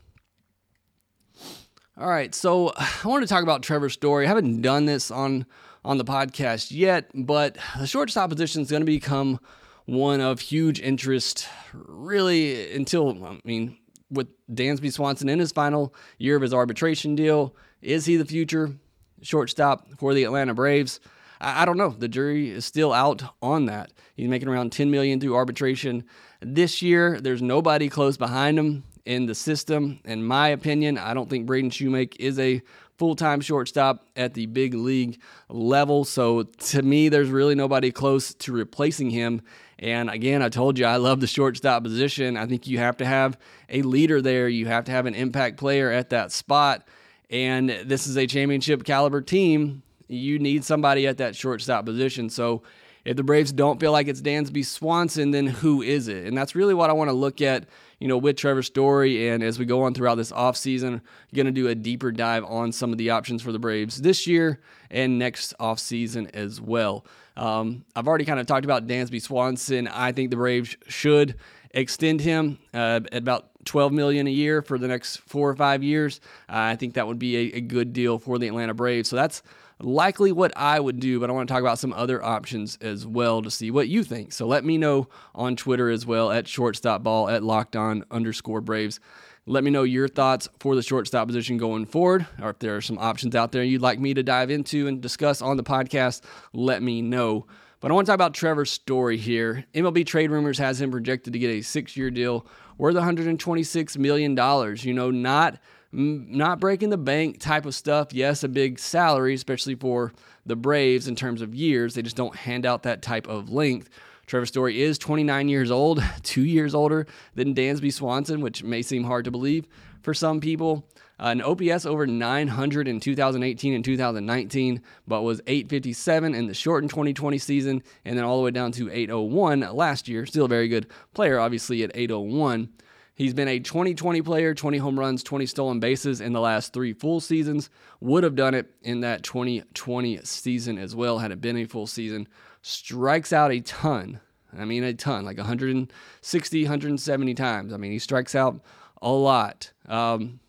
All 1.98 2.08
right, 2.08 2.34
so 2.34 2.72
I 2.78 3.08
want 3.08 3.24
to 3.24 3.28
talk 3.28 3.44
about 3.44 3.64
Trevor 3.64 3.90
Story. 3.90 4.26
I 4.26 4.30
haven't 4.30 4.62
done 4.62 4.86
this 4.86 5.12
on 5.12 5.46
on 5.84 5.98
the 5.98 6.06
podcast 6.06 6.70
yet, 6.72 7.10
but 7.14 7.58
the 7.80 7.88
shortstop 7.88 8.30
position 8.30 8.62
is 8.62 8.70
going 8.70 8.82
to 8.82 8.86
become 8.86 9.40
one 9.86 10.22
of 10.22 10.40
huge 10.40 10.80
interest, 10.80 11.50
really, 11.74 12.72
until 12.76 13.26
I 13.26 13.40
mean, 13.44 13.78
with 14.12 14.28
Dansby 14.48 14.94
Swanson 14.94 15.28
in 15.28 15.40
his 15.40 15.52
final 15.52 15.94
year 16.20 16.36
of 16.36 16.44
his 16.44 16.54
arbitration 16.54 17.16
deal, 17.16 17.56
is 17.82 18.06
he 18.06 18.16
the 18.16 18.26
future 18.26 18.76
shortstop 19.24 19.88
for 19.98 20.14
the 20.14 20.24
Atlanta 20.24 20.54
Braves? 20.54 21.00
I, 21.42 21.64
I 21.64 21.66
don't 21.66 21.78
know. 21.78 21.90
The 21.90 22.08
jury 22.08 22.52
is 22.52 22.64
still 22.64 22.94
out 22.94 23.24
on 23.42 23.66
that. 23.66 23.92
He's 24.16 24.30
making 24.30 24.48
around 24.48 24.72
10 24.72 24.92
million 24.92 25.20
through 25.20 25.36
arbitration 25.36 26.06
this 26.42 26.82
year. 26.82 27.20
There's 27.20 27.42
nobody 27.42 27.90
close 27.90 28.18
behind 28.18 28.60
him 28.60 28.84
in 29.12 29.26
the 29.26 29.36
system. 29.36 30.00
In 30.06 30.24
my 30.24 30.48
opinion, 30.50 30.98
I 30.98 31.14
don't 31.14 31.30
think 31.30 31.46
Braden 31.46 31.70
Shewmake 31.70 32.16
is 32.18 32.40
a 32.40 32.62
full 32.98 33.14
time 33.16 33.42
shortstop 33.42 34.06
at 34.16 34.34
the 34.34 34.46
big 34.46 34.74
league 34.74 35.20
level. 35.50 36.06
So 36.06 36.44
to 36.44 36.82
me, 36.82 37.10
there's 37.10 37.30
really 37.30 37.54
nobody 37.54 37.92
close 37.92 38.34
to 38.36 38.54
replacing 38.54 39.10
him. 39.10 39.42
And 39.80 40.10
again, 40.10 40.42
I 40.42 40.48
told 40.48 40.80
you 40.80 40.86
I 40.86 40.96
love 40.96 41.20
the 41.20 41.28
shortstop 41.28 41.84
position. 41.84 42.38
I 42.38 42.46
think 42.46 42.68
you 42.68 42.78
have 42.78 42.96
to 42.98 43.06
have 43.06 43.38
a 43.68 43.82
leader 43.82 44.22
there, 44.22 44.48
you 44.48 44.68
have 44.68 44.86
to 44.86 44.92
have 44.92 45.06
an 45.08 45.16
impact 45.16 45.58
player 45.58 45.92
at 45.92 46.12
that 46.12 46.32
spot. 46.32 46.88
And 47.30 47.70
this 47.86 48.08
is 48.08 48.16
a 48.18 48.28
championship 48.28 48.86
caliber 48.86 49.22
team. 49.22 49.84
You 50.08 50.40
need 50.40 50.64
somebody 50.64 51.06
at 51.08 51.18
that 51.18 51.36
shortstop 51.36 51.86
position. 51.86 52.30
So 52.30 52.64
if 53.04 53.18
the 53.18 53.24
Braves 53.24 53.52
don't 53.52 53.80
feel 53.80 53.92
like 53.92 54.08
it's 54.08 54.22
Dansby 54.22 54.66
Swanson, 54.66 55.32
then 55.32 55.48
who 55.48 55.82
is 55.82 56.08
it? 56.08 56.26
And 56.26 56.38
that's 56.38 56.56
really 56.56 56.74
what 56.74 56.90
I 56.90 56.94
want 56.94 57.10
to 57.10 57.14
look 57.14 57.42
at, 57.42 57.66
you 58.00 58.08
know, 58.08 58.18
with 58.18 58.38
Trevor 58.38 58.62
Story. 58.62 59.30
And 59.30 59.42
as 59.42 59.58
we 59.58 59.66
go 59.66 59.84
on 59.84 59.94
throughout 59.94 60.16
this 60.16 60.32
offseason, 60.32 61.02
going 61.34 61.48
to 61.48 61.52
do 61.52 61.68
a 61.68 61.76
deeper 61.76 62.12
dive 62.12 62.44
on 62.46 62.72
some 62.72 62.92
of 62.92 62.98
the 62.98 63.10
options 63.10 63.42
for 63.42 63.52
the 63.52 63.60
Braves 63.60 64.02
this 64.02 64.28
year 64.28 64.60
and 64.92 65.18
next 65.18 65.54
offseason 65.60 66.30
as 66.36 66.62
well. 66.62 67.06
Um, 67.38 67.86
I've 67.96 68.08
already 68.08 68.26
kind 68.26 68.40
of 68.40 68.46
talked 68.46 68.66
about 68.66 68.88
Dansby 68.88 69.22
Swanson. 69.22 69.88
I 69.88 70.12
think 70.12 70.30
the 70.30 70.36
Braves 70.36 70.78
should 70.88 71.36
extend 71.72 72.22
him 72.22 72.60
uh, 72.74 73.00
at 73.12 73.16
about 73.16 73.48
12 73.66 73.94
million 73.94 74.28
a 74.28 74.32
year 74.32 74.62
for 74.62 74.78
the 74.78 74.88
next 74.88 75.18
four 75.18 75.50
or 75.50 75.56
five 75.56 75.84
years. 75.84 76.20
Uh, 76.50 76.58
I 76.58 76.76
think 76.76 76.96
that 76.96 77.08
would 77.08 77.20
be 77.20 77.38
a, 77.38 77.58
a 77.58 77.62
good 77.62 77.94
deal 77.94 78.20
for 78.20 78.38
the 78.38 78.48
Atlanta 78.48 78.74
Braves. 78.74 79.10
So 79.10 79.16
that's 79.16 79.42
likely 79.84 80.32
what 80.32 80.52
I 80.56 80.80
would 80.80 81.00
do, 81.00 81.20
but 81.20 81.30
I 81.30 81.34
want 81.34 81.48
to 81.48 81.54
talk 81.54 81.62
about 81.62 81.80
some 81.80 81.94
other 81.94 82.24
options 82.24 82.78
as 82.82 83.06
well 83.06 83.42
to 83.42 83.52
see 83.52 83.72
what 83.72 83.88
you 83.88 84.04
think. 84.04 84.34
So 84.34 84.48
let 84.48 84.64
me 84.64 84.78
know 84.78 85.08
on 85.36 85.56
Twitter 85.56 85.90
as 85.90 86.06
well 86.06 86.32
at 86.32 86.46
shortstopball 86.46 87.32
at 87.32 87.44
locked 87.44 87.76
on 87.76 88.04
underscore 88.12 88.62
Braves. 88.62 89.00
Let 89.46 89.64
me 89.64 89.72
know 89.72 89.84
your 89.84 90.08
thoughts 90.08 90.48
for 90.60 90.76
the 90.76 90.84
shortstop 90.84 91.28
position 91.28 91.58
going 91.58 91.86
forward, 91.86 92.28
or 92.42 92.52
if 92.52 92.60
there 92.60 92.76
are 92.76 92.82
some 92.82 93.00
options 93.00 93.36
out 93.36 93.52
there 93.52 93.64
you'd 93.64 93.82
like 93.82 94.00
me 94.00 94.14
to 94.14 94.22
dive 94.22 94.52
into 94.52 94.88
and 94.88 95.02
discuss 95.02 95.42
on 95.42 95.58
the 95.58 95.64
podcast, 95.64 96.22
let 96.54 96.84
me 96.84 97.02
know. 97.02 97.48
But 97.80 97.90
I 97.90 97.96
want 97.96 98.06
to 98.06 98.12
talk 98.12 98.16
about 98.16 98.36
Trevor 98.36 98.66
Story 98.66 99.18
here. 99.18 99.66
MLB 99.74 100.06
Trade 100.06 100.30
Rumors 100.30 100.60
has 100.60 100.80
him 100.80 100.92
projected 100.92 101.34
to 101.34 101.40
get 101.40 101.50
a 101.50 101.64
six 101.64 101.98
year 101.98 102.12
deal 102.12 102.46
worth 102.78 102.96
$126 102.96 103.98
million. 103.98 104.78
You 104.78 104.94
know, 104.94 105.10
not 105.10 105.60
not 105.92 106.60
breaking 106.60 106.90
the 106.90 106.98
bank 106.98 107.40
type 107.40 107.66
of 107.66 107.76
stuff. 107.76 108.14
Yes, 108.14 108.44
a 108.44 108.48
big 108.48 108.80
salary, 108.80 109.34
especially 109.34 109.76
for 109.76 110.14
the 110.46 110.56
Braves 110.56 111.08
in 111.08 111.16
terms 111.16 111.42
of 111.42 111.54
years. 111.54 111.94
They 111.94 112.02
just 112.02 112.16
don't 112.16 112.36
hand 112.36 112.66
out 112.66 112.84
that 112.84 113.02
type 113.02 113.28
of 113.28 113.50
length. 113.50 113.90
Trevor 114.26 114.46
Story 114.46 114.82
is 114.82 114.98
29 114.98 115.50
years 115.50 115.72
old, 115.72 116.02
two 116.24 116.46
years 116.46 116.74
older 116.74 117.08
than 117.36 117.54
Dansby 117.54 117.92
Swanson, 117.92 118.42
which 118.42 118.64
may 118.64 118.82
seem 118.82 119.04
hard 119.04 119.26
to 119.26 119.32
believe 119.32 119.68
for 120.02 120.14
some 120.14 120.40
people. 120.40 120.88
Uh, 121.20 121.28
an 121.28 121.42
OPS 121.42 121.86
over 121.86 122.08
900 122.08 122.88
in 122.88 123.00
2018 123.00 123.74
and 123.76 123.86
2019, 123.86 124.82
but 125.08 125.22
was 125.22 125.40
857 125.46 126.34
in 126.34 126.48
the 126.48 126.54
shortened 126.54 126.90
2020 126.90 127.38
season, 127.38 127.84
and 128.06 128.18
then 128.18 128.26
all 128.26 128.38
the 128.38 128.44
way 128.44 128.50
down 128.50 128.72
to 128.72 128.90
801 128.90 129.60
last 129.60 130.08
year. 130.08 130.26
Still 130.26 130.46
a 130.46 130.48
very 130.48 130.68
good 130.68 130.88
player, 131.14 131.38
obviously, 131.40 131.84
at 131.84 131.92
801. 131.94 132.70
He's 133.14 133.34
been 133.34 133.48
a 133.48 133.60
2020 133.60 134.22
player, 134.22 134.54
20 134.54 134.78
home 134.78 135.00
runs, 135.00 135.22
20 135.24 135.46
stolen 135.46 135.80
bases 135.80 136.22
in 136.22 136.34
the 136.34 136.40
last 136.40 136.74
three 136.74 136.94
full 136.94 137.20
seasons. 137.20 137.70
Would 138.00 138.24
have 138.24 138.36
done 138.36 138.54
it 138.54 138.72
in 138.82 139.02
that 139.02 139.24
2020 139.24 140.20
season 140.24 140.78
as 140.78 140.96
well, 140.96 141.20
had 141.20 141.32
it 141.32 141.42
been 141.42 141.58
a 141.58 141.66
full 141.66 141.88
season. 141.88 142.28
Strikes 142.62 143.34
out 143.34 143.52
a 143.52 143.60
ton. 143.60 144.22
I 144.58 144.66
mean, 144.66 144.84
a 144.84 144.94
ton, 144.94 145.26
like 145.26 145.38
160, 145.38 146.64
170 146.64 147.34
times. 147.36 147.74
I 147.74 147.78
mean, 147.78 147.92
he 147.92 148.00
strikes 148.00 148.36
out 148.36 148.62
a 149.02 149.12
lot. 149.12 149.72
Um, 149.88 150.40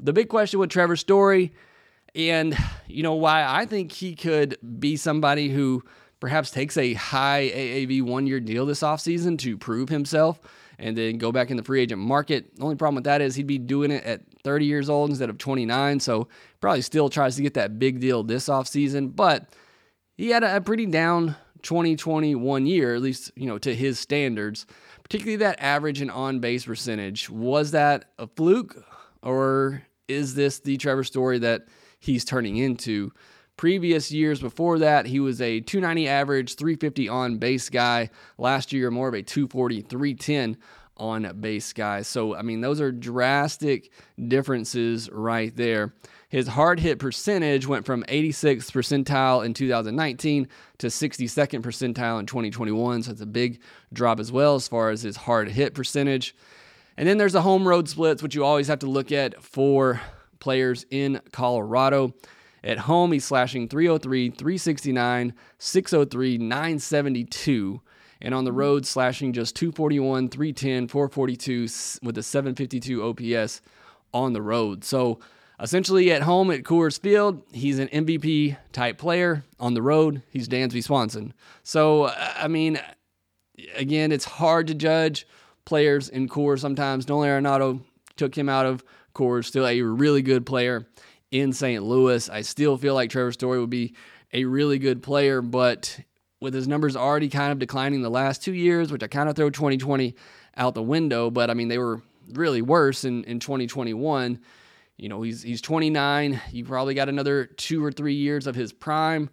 the 0.00 0.12
big 0.12 0.28
question 0.28 0.60
with 0.60 0.70
Trevor 0.70 0.96
Story, 0.96 1.52
and 2.14 2.56
you 2.86 3.02
know 3.02 3.14
why 3.14 3.44
I 3.44 3.66
think 3.66 3.92
he 3.92 4.14
could 4.14 4.58
be 4.78 4.96
somebody 4.96 5.48
who 5.48 5.82
perhaps 6.20 6.50
takes 6.50 6.76
a 6.76 6.94
high 6.94 7.50
AAV 7.54 8.02
one 8.02 8.26
year 8.26 8.40
deal 8.40 8.66
this 8.66 8.80
offseason 8.80 9.38
to 9.40 9.56
prove 9.56 9.88
himself 9.88 10.40
and 10.78 10.96
then 10.96 11.18
go 11.18 11.32
back 11.32 11.50
in 11.50 11.56
the 11.56 11.62
free 11.62 11.80
agent 11.80 12.00
market. 12.00 12.54
The 12.56 12.62
only 12.62 12.76
problem 12.76 12.96
with 12.96 13.04
that 13.04 13.20
is 13.20 13.34
he'd 13.34 13.46
be 13.46 13.58
doing 13.58 13.90
it 13.90 14.04
at 14.04 14.22
30 14.42 14.66
years 14.66 14.88
old 14.88 15.10
instead 15.10 15.30
of 15.30 15.38
29. 15.38 16.00
So 16.00 16.28
probably 16.60 16.82
still 16.82 17.08
tries 17.08 17.36
to 17.36 17.42
get 17.42 17.54
that 17.54 17.78
big 17.78 18.00
deal 18.00 18.22
this 18.22 18.48
offseason. 18.48 19.14
But 19.14 19.48
he 20.16 20.30
had 20.30 20.42
a, 20.44 20.60
pretty 20.60 20.86
down 20.86 21.36
2021 21.62 22.66
year, 22.66 22.94
at 22.94 23.02
least, 23.02 23.32
you 23.36 23.46
know, 23.46 23.58
to 23.58 23.74
his 23.74 23.98
standards, 23.98 24.66
particularly 25.02 25.36
that 25.36 25.60
average 25.60 26.00
and 26.00 26.10
on 26.10 26.40
base 26.40 26.64
percentage. 26.64 27.30
Was 27.30 27.72
that 27.72 28.06
a 28.18 28.26
fluke 28.26 28.84
or 29.22 29.82
is 30.08 30.34
this 30.34 30.60
the 30.60 30.76
Trevor 30.76 31.04
Story 31.04 31.38
that 31.38 31.66
he's 31.98 32.24
turning 32.24 32.56
into? 32.56 33.10
Previous 33.56 34.10
years 34.10 34.40
before 34.40 34.80
that, 34.80 35.06
he 35.06 35.20
was 35.20 35.40
a 35.40 35.60
290 35.60 36.08
average, 36.08 36.56
350 36.56 37.08
on 37.08 37.38
base 37.38 37.70
guy. 37.70 38.10
Last 38.36 38.72
year, 38.72 38.90
more 38.90 39.08
of 39.08 39.14
a 39.14 39.22
240, 39.22 39.82
310 39.82 40.56
on 40.96 41.40
base 41.40 41.72
guy. 41.72 42.02
So, 42.02 42.34
I 42.34 42.42
mean, 42.42 42.60
those 42.60 42.80
are 42.80 42.90
drastic 42.90 43.92
differences 44.26 45.08
right 45.10 45.54
there. 45.54 45.94
His 46.28 46.48
hard 46.48 46.80
hit 46.80 46.98
percentage 46.98 47.66
went 47.66 47.86
from 47.86 48.02
86th 48.08 48.72
percentile 48.72 49.44
in 49.44 49.54
2019 49.54 50.48
to 50.78 50.86
62nd 50.88 51.62
percentile 51.62 52.18
in 52.18 52.26
2021. 52.26 53.04
So, 53.04 53.12
it's 53.12 53.20
a 53.20 53.26
big 53.26 53.60
drop 53.92 54.18
as 54.18 54.32
well 54.32 54.56
as 54.56 54.66
far 54.66 54.90
as 54.90 55.02
his 55.02 55.16
hard 55.16 55.48
hit 55.48 55.74
percentage. 55.74 56.34
And 56.96 57.08
then 57.08 57.18
there's 57.18 57.32
the 57.32 57.42
home 57.42 57.66
road 57.66 57.88
splits, 57.88 58.22
which 58.22 58.34
you 58.34 58.44
always 58.44 58.68
have 58.68 58.80
to 58.80 58.86
look 58.86 59.12
at 59.12 59.42
for 59.42 60.00
players 60.40 60.86
in 60.90 61.20
Colorado. 61.32 62.14
At 62.64 62.78
home, 62.78 63.12
he's 63.12 63.26
slashing 63.26 63.68
303, 63.68 64.30
369, 64.30 65.34
603, 65.58 66.38
972. 66.38 67.80
And 68.22 68.34
on 68.34 68.44
the 68.44 68.50
mm-hmm. 68.50 68.58
road, 68.58 68.86
slashing 68.86 69.34
just 69.34 69.54
241, 69.54 70.30
310, 70.30 70.88
442 70.88 71.62
with 72.02 72.16
a 72.16 72.22
752 72.22 73.02
OPS 73.02 73.60
on 74.14 74.32
the 74.32 74.40
road. 74.40 74.82
So 74.82 75.20
essentially 75.60 76.10
at 76.10 76.22
home 76.22 76.50
at 76.50 76.62
Coors 76.62 76.98
Field, 76.98 77.42
he's 77.52 77.78
an 77.78 77.88
MVP 77.88 78.56
type 78.72 78.96
player. 78.96 79.44
On 79.60 79.74
the 79.74 79.82
road, 79.82 80.22
he's 80.30 80.48
Dansby 80.48 80.82
Swanson. 80.82 81.34
So, 81.64 82.08
I 82.08 82.48
mean, 82.48 82.80
again, 83.76 84.10
it's 84.10 84.24
hard 84.24 84.68
to 84.68 84.74
judge 84.74 85.26
players 85.66 86.08
in 86.08 86.30
Coors 86.30 86.60
sometimes. 86.60 87.08
Nolan 87.08 87.28
Arenado 87.28 87.82
took 88.16 88.36
him 88.36 88.48
out 88.48 88.64
of 88.64 88.82
Coors, 89.14 89.44
still 89.44 89.66
a 89.66 89.82
really 89.82 90.22
good 90.22 90.46
player 90.46 90.86
in 91.34 91.52
St. 91.52 91.82
Louis. 91.82 92.30
I 92.30 92.42
still 92.42 92.76
feel 92.76 92.94
like 92.94 93.10
Trevor 93.10 93.32
Story 93.32 93.58
would 93.58 93.68
be 93.68 93.94
a 94.32 94.44
really 94.44 94.78
good 94.78 95.02
player, 95.02 95.42
but 95.42 95.98
with 96.40 96.54
his 96.54 96.68
numbers 96.68 96.94
already 96.94 97.28
kind 97.28 97.50
of 97.50 97.58
declining 97.58 98.02
the 98.02 98.08
last 98.10 98.40
two 98.40 98.54
years, 98.54 98.92
which 98.92 99.02
I 99.02 99.08
kind 99.08 99.28
of 99.28 99.34
throw 99.34 99.50
2020 99.50 100.14
out 100.56 100.74
the 100.74 100.82
window, 100.82 101.30
but 101.30 101.50
I 101.50 101.54
mean, 101.54 101.66
they 101.66 101.78
were 101.78 102.02
really 102.32 102.62
worse 102.62 103.04
in, 103.04 103.24
in 103.24 103.40
2021. 103.40 104.38
You 104.96 105.08
know, 105.08 105.22
he's 105.22 105.42
he's 105.42 105.60
29. 105.60 106.40
You 106.52 106.64
probably 106.64 106.94
got 106.94 107.08
another 107.08 107.46
two 107.46 107.84
or 107.84 107.90
three 107.90 108.14
years 108.14 108.46
of 108.46 108.54
his 108.54 108.72
prime. 108.72 109.28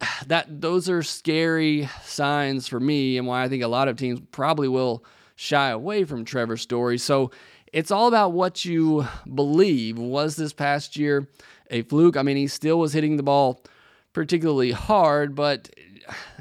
That 0.28 0.60
those 0.60 0.88
are 0.88 1.02
scary 1.02 1.88
signs 2.04 2.68
for 2.68 2.78
me, 2.78 3.18
and 3.18 3.26
why 3.26 3.42
I 3.42 3.48
think 3.48 3.64
a 3.64 3.68
lot 3.68 3.88
of 3.88 3.96
teams 3.96 4.20
probably 4.30 4.68
will 4.68 5.04
shy 5.34 5.70
away 5.70 6.04
from 6.04 6.24
Trevor 6.24 6.56
Story. 6.56 6.98
So 6.98 7.32
it's 7.72 7.90
all 7.90 8.08
about 8.08 8.32
what 8.32 8.64
you 8.64 9.06
believe. 9.32 9.98
Was 9.98 10.36
this 10.36 10.52
past 10.52 10.96
year 10.96 11.28
a 11.70 11.82
fluke? 11.82 12.16
I 12.16 12.22
mean, 12.22 12.36
he 12.36 12.46
still 12.46 12.78
was 12.78 12.92
hitting 12.92 13.16
the 13.16 13.22
ball 13.22 13.62
particularly 14.12 14.72
hard, 14.72 15.34
but 15.34 15.70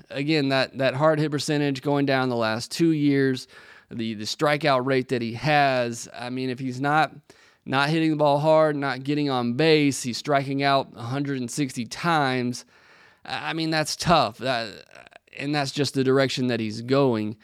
again, 0.09 0.49
that 0.49 0.77
that 0.77 0.95
hard 0.95 1.19
hit 1.19 1.31
percentage 1.31 1.81
going 1.81 2.05
down 2.05 2.29
the 2.29 2.35
last 2.35 2.71
two 2.71 2.91
years, 2.91 3.47
the 3.91 4.15
the 4.15 4.25
strikeout 4.25 4.85
rate 4.85 5.09
that 5.09 5.21
he 5.21 5.33
has. 5.33 6.07
I 6.13 6.29
mean, 6.29 6.49
if 6.49 6.59
he's 6.59 6.81
not 6.81 7.13
not 7.65 7.89
hitting 7.89 8.09
the 8.09 8.17
ball 8.17 8.39
hard, 8.39 8.75
not 8.75 9.03
getting 9.03 9.29
on 9.29 9.53
base. 9.53 10.01
He's 10.01 10.17
striking 10.17 10.63
out 10.63 10.91
160 10.93 11.85
times. 11.85 12.65
I 13.23 13.53
mean, 13.53 13.69
that's 13.69 13.95
tough. 13.95 14.39
That, 14.39 14.85
and 15.37 15.53
that's 15.53 15.71
just 15.71 15.93
the 15.93 16.03
direction 16.03 16.47
that 16.47 16.59
he's 16.59 16.81
going. 16.81 17.37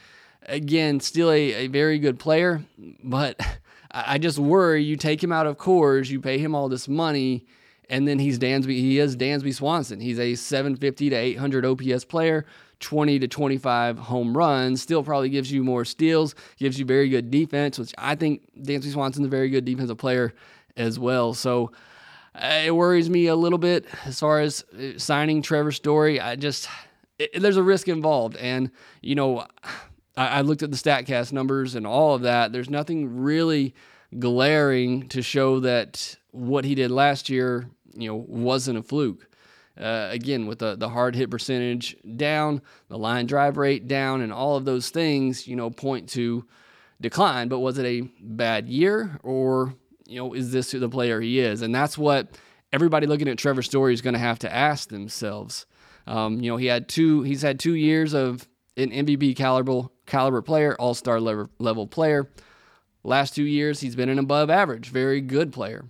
Again, 0.47 0.99
still 0.99 1.29
a, 1.29 1.53
a 1.53 1.67
very 1.67 1.99
good 1.99 2.17
player, 2.17 2.63
but 3.03 3.39
I 3.95 4.17
just 4.17 4.37
worry 4.37 4.83
you 4.83 4.97
take 4.97 5.23
him 5.23 5.31
out 5.31 5.47
of 5.47 5.57
Coors, 5.57 6.09
you 6.09 6.19
pay 6.19 6.37
him 6.37 6.53
all 6.53 6.67
this 6.67 6.87
money, 6.89 7.45
and 7.89 8.05
then 8.07 8.19
he's 8.19 8.37
Dansby. 8.37 8.67
He 8.67 8.99
is 8.99 9.15
Dansby 9.15 9.53
Swanson. 9.53 10.01
He's 10.01 10.19
a 10.19 10.35
750 10.35 11.09
to 11.11 11.15
800 11.15 11.65
OPS 11.65 12.03
player 12.03 12.45
20 12.81 13.19
to 13.19 13.27
25 13.27 13.97
home 13.97 14.35
runs. 14.35 14.81
Still 14.81 15.03
probably 15.03 15.29
gives 15.29 15.51
you 15.51 15.63
more 15.63 15.85
steals, 15.85 16.35
gives 16.57 16.77
you 16.77 16.85
very 16.85 17.09
good 17.09 17.31
defense, 17.31 17.79
which 17.79 17.93
I 17.97 18.15
think 18.15 18.41
Dansby 18.61 18.91
Swanson's 18.91 19.27
a 19.27 19.29
very 19.29 19.49
good 19.49 19.65
defensive 19.65 19.97
player 19.97 20.33
as 20.75 20.99
well. 20.99 21.33
So 21.33 21.71
uh, 22.35 22.63
it 22.65 22.75
worries 22.75 23.09
me 23.09 23.27
a 23.27 23.35
little 23.35 23.59
bit 23.59 23.85
as 24.05 24.19
far 24.19 24.41
as 24.41 24.65
uh, 24.77 24.97
signing 24.99 25.41
Trevor 25.41 25.71
Story. 25.71 26.19
I 26.19 26.35
just, 26.35 26.67
it, 27.17 27.39
there's 27.39 27.57
a 27.57 27.63
risk 27.63 27.87
involved. 27.87 28.35
And, 28.37 28.71
you 29.01 29.15
know, 29.15 29.47
I, 30.17 30.27
I 30.27 30.41
looked 30.41 30.63
at 30.63 30.71
the 30.71 30.77
StatCast 30.77 31.31
numbers 31.31 31.75
and 31.75 31.85
all 31.85 32.15
of 32.15 32.21
that. 32.23 32.51
There's 32.51 32.69
nothing 32.69 33.21
really 33.21 33.73
glaring 34.17 35.07
to 35.09 35.21
show 35.21 35.59
that 35.61 36.17
what 36.31 36.65
he 36.65 36.75
did 36.75 36.91
last 36.91 37.29
year, 37.29 37.67
you 37.93 38.07
know, 38.07 38.15
wasn't 38.27 38.77
a 38.77 38.83
fluke. 38.83 39.27
Uh, 39.79 40.07
again, 40.11 40.47
with 40.47 40.59
the, 40.59 40.75
the 40.75 40.87
hard 40.87 41.15
hit 41.15 41.29
percentage 41.29 41.97
down, 42.15 42.61
the 42.87 42.97
line 42.97 43.25
drive 43.25 43.57
rate 43.57 43.87
down, 43.87 44.21
and 44.21 44.31
all 44.31 44.55
of 44.55 44.63
those 44.63 44.89
things, 44.89 45.47
you 45.47 45.55
know, 45.55 45.69
point 45.69 46.07
to 46.07 46.45
decline. 47.01 47.49
But 47.49 47.59
was 47.59 47.77
it 47.77 47.85
a 47.85 48.01
bad 48.21 48.69
year, 48.69 49.19
or 49.21 49.73
you 50.05 50.17
know, 50.17 50.33
is 50.33 50.53
this 50.53 50.71
the 50.71 50.87
player 50.87 51.19
he 51.19 51.39
is? 51.39 51.61
And 51.61 51.75
that's 51.75 51.97
what 51.97 52.37
everybody 52.71 53.05
looking 53.05 53.27
at 53.27 53.37
Trevor 53.37 53.61
Story 53.61 53.93
is 53.93 54.01
going 54.01 54.13
to 54.13 54.19
have 54.19 54.39
to 54.39 54.53
ask 54.53 54.87
themselves. 54.87 55.65
Um, 56.07 56.39
you 56.39 56.49
know, 56.49 56.57
he 56.57 56.67
had 56.67 56.87
two. 56.87 57.23
He's 57.23 57.41
had 57.41 57.59
two 57.59 57.73
years 57.73 58.13
of 58.13 58.47
an 58.77 58.91
MVP 58.91 59.35
caliber 59.35 59.89
caliber 60.05 60.41
player, 60.41 60.75
All 60.79 60.93
Star 60.93 61.19
level, 61.19 61.49
level 61.59 61.87
player. 61.87 62.29
Last 63.03 63.35
two 63.35 63.43
years, 63.43 63.81
he's 63.81 63.95
been 63.95 64.09
an 64.09 64.19
above 64.19 64.49
average, 64.49 64.89
very 64.89 65.21
good 65.21 65.53
player. 65.53 65.85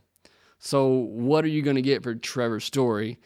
So, 0.59 0.87
what 0.87 1.45
are 1.45 1.49
you 1.49 1.61
going 1.61 1.77
to 1.77 1.81
get 1.81 2.03
for 2.03 2.15
Trevor 2.15 2.59
Story? 2.59 3.19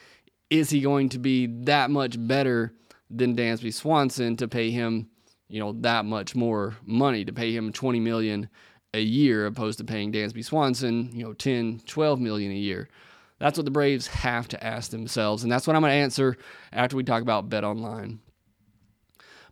is 0.49 0.69
he 0.69 0.81
going 0.81 1.09
to 1.09 1.19
be 1.19 1.47
that 1.63 1.91
much 1.91 2.15
better 2.17 2.73
than 3.09 3.35
Dansby 3.35 3.73
Swanson 3.73 4.35
to 4.37 4.47
pay 4.47 4.71
him, 4.71 5.09
you 5.47 5.59
know, 5.59 5.73
that 5.81 6.05
much 6.05 6.35
more 6.35 6.75
money 6.85 7.25
to 7.25 7.33
pay 7.33 7.55
him 7.55 7.71
20 7.71 7.99
million 7.99 8.49
a 8.93 9.01
year 9.01 9.45
opposed 9.45 9.77
to 9.77 9.83
paying 9.83 10.11
Dansby 10.11 10.43
Swanson, 10.43 11.11
you 11.13 11.23
know, 11.23 11.33
10, 11.33 11.81
12 11.85 12.19
million 12.19 12.51
a 12.51 12.55
year? 12.55 12.89
That's 13.37 13.57
what 13.57 13.65
the 13.65 13.71
Braves 13.71 14.07
have 14.07 14.47
to 14.49 14.63
ask 14.63 14.91
themselves, 14.91 15.43
and 15.43 15.51
that's 15.51 15.65
what 15.65 15.75
I'm 15.75 15.81
going 15.81 15.91
to 15.91 15.97
answer 15.97 16.35
after 16.73 16.97
we 16.97 17.03
talk 17.03 17.21
about 17.21 17.49
Bet 17.49 17.63
Online. 17.63 18.19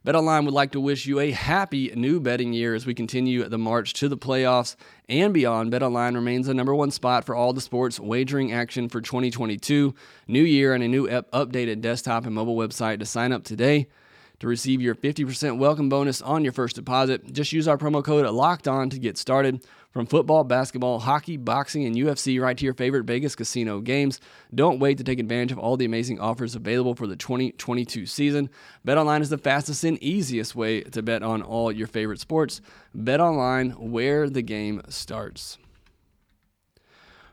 BetOnline 0.06 0.46
would 0.46 0.54
like 0.54 0.72
to 0.72 0.80
wish 0.80 1.06
you 1.06 1.20
a 1.20 1.32
happy 1.32 1.92
new 1.96 2.20
betting 2.20 2.54
year 2.54 2.76
as 2.76 2.86
we 2.86 2.94
continue 2.94 3.44
the 3.44 3.58
march 3.58 3.94
to 3.94 4.08
the 4.08 4.18
playoffs 4.18 4.76
and 5.10 5.34
beyond. 5.34 5.72
BetOnline 5.72 6.16
remains 6.16 6.48
the 6.48 6.54
number 6.54 6.74
one 6.74 6.92
spot 6.92 7.26
for 7.26 7.36
all 7.36 7.52
the 7.52 7.60
sports 7.60 8.00
wagering 8.00 8.54
action 8.54 8.88
for 8.90 9.02
2022. 9.02 9.94
New 10.28 10.44
year 10.44 10.74
and 10.74 10.84
a 10.84 10.88
new 10.88 11.08
updated 11.08 11.82
desktop 11.82 12.26
and 12.26 12.36
mobile 12.36 12.56
website 12.56 13.00
to 13.00 13.06
sign 13.06 13.32
up 13.32 13.44
today. 13.44 13.88
To 14.40 14.48
receive 14.48 14.82
your 14.82 14.94
50% 14.94 15.58
welcome 15.58 15.90
bonus 15.90 16.22
on 16.22 16.44
your 16.44 16.54
first 16.54 16.76
deposit, 16.76 17.34
just 17.34 17.52
use 17.52 17.68
our 17.68 17.78
promo 17.78 18.04
code 18.04 18.24
LOCKED 18.24 18.68
ON 18.68 18.90
to 18.92 19.00
get 19.00 19.18
started. 19.18 19.66
From 19.98 20.06
football, 20.06 20.44
basketball, 20.44 21.00
hockey, 21.00 21.38
boxing, 21.38 21.84
and 21.86 21.96
UFC, 21.96 22.40
right 22.40 22.56
to 22.56 22.64
your 22.64 22.76
favorite 22.76 23.06
Vegas 23.06 23.36
casino 23.36 23.82
games. 23.82 24.22
Don't 24.54 24.78
wait 24.78 25.00
to 25.00 25.04
take 25.04 25.18
advantage 25.18 25.52
of 25.52 25.58
all 25.58 25.76
the 25.76 25.86
amazing 25.86 26.20
offers 26.20 26.54
available 26.54 26.94
for 26.94 27.08
the 27.08 27.16
2022 27.16 28.06
season. 28.06 28.52
BetOnline 28.86 29.22
is 29.22 29.32
the 29.32 29.40
fastest 29.40 29.84
and 29.84 29.98
easiest 29.98 30.56
way 30.56 30.82
to 30.82 31.02
bet 31.02 31.24
on 31.24 31.42
all 31.42 31.72
your 31.72 31.88
favorite 31.88 32.20
sports. 32.20 32.62
BetOnline, 32.96 33.76
where 33.90 34.30
the 34.30 34.44
game 34.44 34.84
starts. 34.88 35.58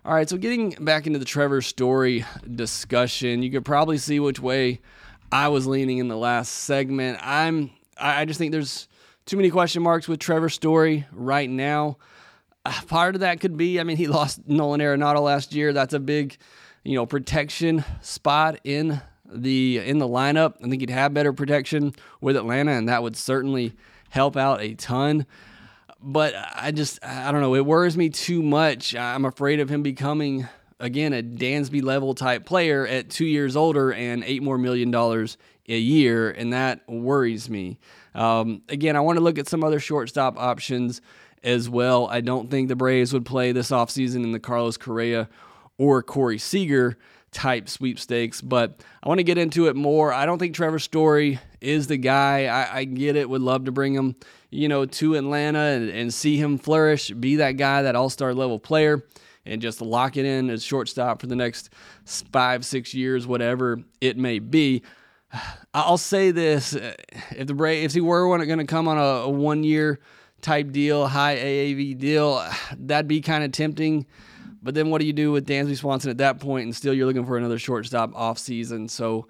All 0.02 0.14
right, 0.14 0.26
so 0.26 0.38
getting 0.38 0.70
back 0.70 1.06
into 1.06 1.18
the 1.18 1.26
Trevor 1.26 1.60
Story 1.60 2.24
discussion, 2.54 3.42
you 3.42 3.50
could 3.50 3.66
probably 3.66 3.98
see 3.98 4.20
which 4.20 4.40
way 4.40 4.80
I 5.30 5.48
was 5.48 5.66
leaning 5.66 5.98
in 5.98 6.08
the 6.08 6.16
last 6.16 6.48
segment. 6.48 7.18
I'm 7.20 7.72
I 8.00 8.24
just 8.24 8.38
think 8.38 8.52
there's 8.52 8.88
too 9.26 9.36
many 9.36 9.50
question 9.50 9.82
marks 9.82 10.08
with 10.08 10.18
Trevor 10.18 10.48
Story 10.48 11.06
right 11.12 11.50
now. 11.50 11.98
Part 12.88 13.14
of 13.14 13.20
that 13.20 13.40
could 13.40 13.56
be, 13.56 13.80
I 13.80 13.84
mean, 13.84 13.96
he 13.96 14.06
lost 14.06 14.46
Nolan 14.46 14.80
Arenado 14.80 15.22
last 15.22 15.54
year. 15.54 15.72
That's 15.72 15.94
a 15.94 16.00
big, 16.00 16.36
you 16.82 16.94
know, 16.94 17.06
protection 17.06 17.84
spot 18.00 18.60
in 18.64 19.00
the 19.26 19.78
in 19.78 19.98
the 19.98 20.08
lineup. 20.08 20.54
I 20.62 20.68
think 20.68 20.80
he'd 20.80 20.90
have 20.90 21.14
better 21.14 21.32
protection 21.32 21.94
with 22.20 22.36
Atlanta, 22.36 22.72
and 22.72 22.88
that 22.88 23.02
would 23.02 23.16
certainly 23.16 23.74
help 24.10 24.36
out 24.36 24.60
a 24.60 24.74
ton. 24.74 25.26
But 26.00 26.34
I 26.54 26.70
just, 26.70 27.04
I 27.04 27.32
don't 27.32 27.40
know. 27.40 27.54
It 27.54 27.64
worries 27.64 27.96
me 27.96 28.10
too 28.10 28.42
much. 28.42 28.94
I'm 28.94 29.24
afraid 29.24 29.60
of 29.60 29.70
him 29.70 29.82
becoming 29.82 30.46
again, 30.80 31.12
a 31.12 31.22
Dansby 31.22 31.82
level 31.82 32.14
type 32.14 32.44
player 32.44 32.86
at 32.86 33.10
two 33.10 33.24
years 33.24 33.56
older 33.56 33.92
and 33.92 34.22
eight 34.24 34.42
more 34.42 34.58
million 34.58 34.90
dollars 34.90 35.36
a 35.68 35.78
year, 35.78 36.30
and 36.30 36.52
that 36.52 36.86
worries 36.88 37.48
me. 37.48 37.78
Um, 38.14 38.62
again, 38.68 38.96
I 38.96 39.00
want 39.00 39.18
to 39.18 39.24
look 39.24 39.38
at 39.38 39.48
some 39.48 39.64
other 39.64 39.80
shortstop 39.80 40.38
options 40.38 41.00
as 41.44 41.68
well. 41.68 42.08
I 42.08 42.20
don't 42.20 42.50
think 42.50 42.68
the 42.68 42.76
Braves 42.76 43.12
would 43.12 43.26
play 43.26 43.52
this 43.52 43.70
offseason 43.70 44.24
in 44.24 44.32
the 44.32 44.40
Carlos 44.40 44.76
Correa 44.76 45.28
or 45.78 46.02
Corey 46.02 46.38
Seager 46.38 46.98
type 47.30 47.68
sweepstakes, 47.68 48.40
but 48.40 48.80
I 49.02 49.08
want 49.08 49.18
to 49.18 49.24
get 49.24 49.38
into 49.38 49.66
it 49.66 49.76
more. 49.76 50.12
I 50.12 50.24
don't 50.24 50.38
think 50.38 50.54
Trevor 50.54 50.78
Story 50.78 51.38
is 51.60 51.88
the 51.88 51.96
guy. 51.96 52.46
I, 52.46 52.78
I 52.78 52.84
get 52.84 53.16
it. 53.16 53.28
Would 53.28 53.42
love 53.42 53.64
to 53.64 53.72
bring 53.72 53.92
him, 53.92 54.16
you 54.50 54.68
know, 54.68 54.86
to 54.86 55.16
Atlanta 55.16 55.58
and, 55.58 55.90
and 55.90 56.14
see 56.14 56.36
him 56.36 56.58
flourish, 56.58 57.10
be 57.10 57.36
that 57.36 57.52
guy, 57.52 57.82
that 57.82 57.96
all 57.96 58.08
star 58.08 58.32
level 58.34 58.58
player 58.58 59.04
and 59.46 59.60
just 59.60 59.80
lock 59.80 60.16
it 60.16 60.24
in 60.24 60.50
as 60.50 60.62
shortstop 60.62 61.20
for 61.20 61.26
the 61.26 61.36
next 61.36 61.70
five, 62.32 62.64
six 62.64 62.94
years, 62.94 63.26
whatever 63.26 63.80
it 64.00 64.16
may 64.16 64.38
be. 64.38 64.82
I'll 65.74 65.98
say 65.98 66.30
this: 66.30 66.74
if 66.74 67.46
the 67.46 67.54
Braves, 67.54 67.92
if 67.92 67.94
he 67.94 68.00
were 68.00 68.26
going 68.46 68.58
to 68.58 68.64
come 68.64 68.88
on 68.88 68.98
a, 68.98 69.00
a 69.00 69.28
one-year 69.28 70.00
type 70.44 70.70
deal, 70.70 71.08
high 71.08 71.36
AAV 71.36 71.98
deal, 71.98 72.46
that'd 72.78 73.08
be 73.08 73.20
kind 73.20 73.42
of 73.42 73.50
tempting. 73.50 74.06
But 74.62 74.74
then, 74.74 74.90
what 74.90 75.00
do 75.00 75.06
you 75.06 75.12
do 75.12 75.32
with 75.32 75.46
Dansby 75.46 75.76
Swanson 75.76 76.10
at 76.10 76.18
that 76.18 76.40
point? 76.40 76.64
And 76.64 76.74
still, 76.74 76.94
you're 76.94 77.06
looking 77.06 77.26
for 77.26 77.36
another 77.36 77.58
shortstop 77.58 78.14
off 78.14 78.38
season. 78.38 78.88
So, 78.88 79.26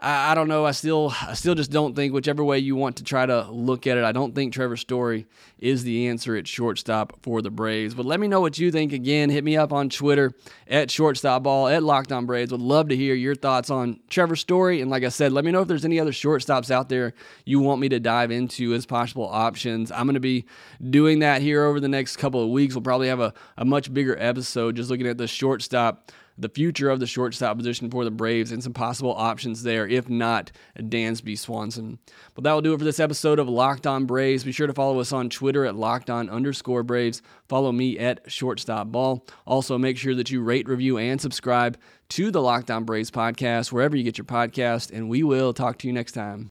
I, 0.00 0.32
I 0.32 0.34
don't 0.34 0.48
know. 0.48 0.64
I 0.64 0.70
still, 0.70 1.12
I 1.20 1.34
still 1.34 1.54
just 1.54 1.70
don't 1.70 1.94
think 1.94 2.14
whichever 2.14 2.42
way 2.42 2.58
you 2.58 2.74
want 2.74 2.96
to 2.96 3.04
try 3.04 3.26
to 3.26 3.50
look 3.50 3.86
at 3.86 3.98
it, 3.98 4.04
I 4.04 4.12
don't 4.12 4.34
think 4.34 4.52
Trevor 4.52 4.76
Story 4.76 5.26
is 5.58 5.84
the 5.84 6.08
answer 6.08 6.36
at 6.36 6.48
shortstop 6.48 7.22
for 7.22 7.42
the 7.42 7.50
Braves. 7.50 7.94
But 7.94 8.06
let 8.06 8.18
me 8.18 8.26
know 8.26 8.40
what 8.40 8.58
you 8.58 8.72
think. 8.72 8.92
Again, 8.92 9.28
hit 9.28 9.44
me 9.44 9.56
up 9.56 9.72
on 9.72 9.90
Twitter 9.90 10.32
at 10.66 10.90
shortstop 10.90 11.42
ball 11.42 11.68
at 11.68 11.82
Locked 11.82 12.12
On 12.12 12.24
Braves. 12.24 12.50
Would 12.50 12.62
love 12.62 12.88
to 12.88 12.96
hear 12.96 13.14
your 13.14 13.34
thoughts 13.34 13.68
on 13.68 14.00
Trevor 14.08 14.36
Story. 14.36 14.80
And 14.80 14.90
like 14.90 15.04
I 15.04 15.10
said, 15.10 15.32
let 15.32 15.44
me 15.44 15.52
know 15.52 15.60
if 15.60 15.68
there's 15.68 15.84
any 15.84 16.00
other 16.00 16.12
shortstops 16.12 16.70
out 16.70 16.88
there 16.88 17.12
you 17.44 17.60
want 17.60 17.80
me 17.80 17.88
to 17.90 18.00
dive 18.00 18.30
into 18.30 18.72
as 18.72 18.86
possible 18.86 19.26
options. 19.26 19.92
I'm 19.92 20.06
going 20.06 20.14
to 20.14 20.20
be 20.20 20.46
doing 20.88 21.18
that 21.18 21.42
here 21.42 21.64
over 21.64 21.78
the 21.78 21.88
next 21.88 22.16
couple 22.16 22.42
of 22.42 22.48
weeks. 22.48 22.74
We'll 22.74 22.82
probably 22.82 23.08
have 23.08 23.20
a, 23.20 23.34
a 23.58 23.64
much 23.64 23.92
bigger 23.92 24.16
episode 24.18 24.76
just 24.76 24.88
looking 24.88 25.06
at 25.06 25.18
the 25.18 25.26
shortstop 25.26 26.10
the 26.40 26.48
future 26.48 26.90
of 26.90 27.00
the 27.00 27.06
shortstop 27.06 27.56
position 27.56 27.90
for 27.90 28.04
the 28.04 28.10
Braves 28.10 28.52
and 28.52 28.62
some 28.62 28.72
possible 28.72 29.14
options 29.14 29.62
there, 29.62 29.86
if 29.86 30.08
not 30.08 30.50
Dansby 30.78 31.38
Swanson. 31.38 31.98
But 32.34 32.44
that 32.44 32.52
will 32.52 32.62
do 32.62 32.72
it 32.74 32.78
for 32.78 32.84
this 32.84 33.00
episode 33.00 33.38
of 33.38 33.48
Locked 33.48 33.86
On 33.86 34.06
Braves. 34.06 34.44
Be 34.44 34.52
sure 34.52 34.66
to 34.66 34.72
follow 34.72 35.00
us 35.00 35.12
on 35.12 35.28
Twitter 35.28 35.64
at 35.64 35.76
locked 35.76 36.10
on 36.10 36.30
underscore 36.30 36.82
Braves. 36.82 37.22
Follow 37.48 37.72
me 37.72 37.98
at 37.98 38.30
shortstop 38.30 38.88
ball. 38.88 39.26
Also, 39.46 39.76
make 39.76 39.98
sure 39.98 40.14
that 40.14 40.30
you 40.30 40.42
rate, 40.42 40.68
review, 40.68 40.98
and 40.98 41.20
subscribe 41.20 41.78
to 42.10 42.30
the 42.30 42.42
Locked 42.42 42.70
On 42.70 42.84
Braves 42.84 43.10
podcast, 43.10 43.70
wherever 43.70 43.96
you 43.96 44.02
get 44.02 44.18
your 44.18 44.24
podcast, 44.24 44.90
and 44.90 45.08
we 45.08 45.22
will 45.22 45.52
talk 45.52 45.78
to 45.78 45.86
you 45.86 45.92
next 45.92 46.12
time. 46.12 46.50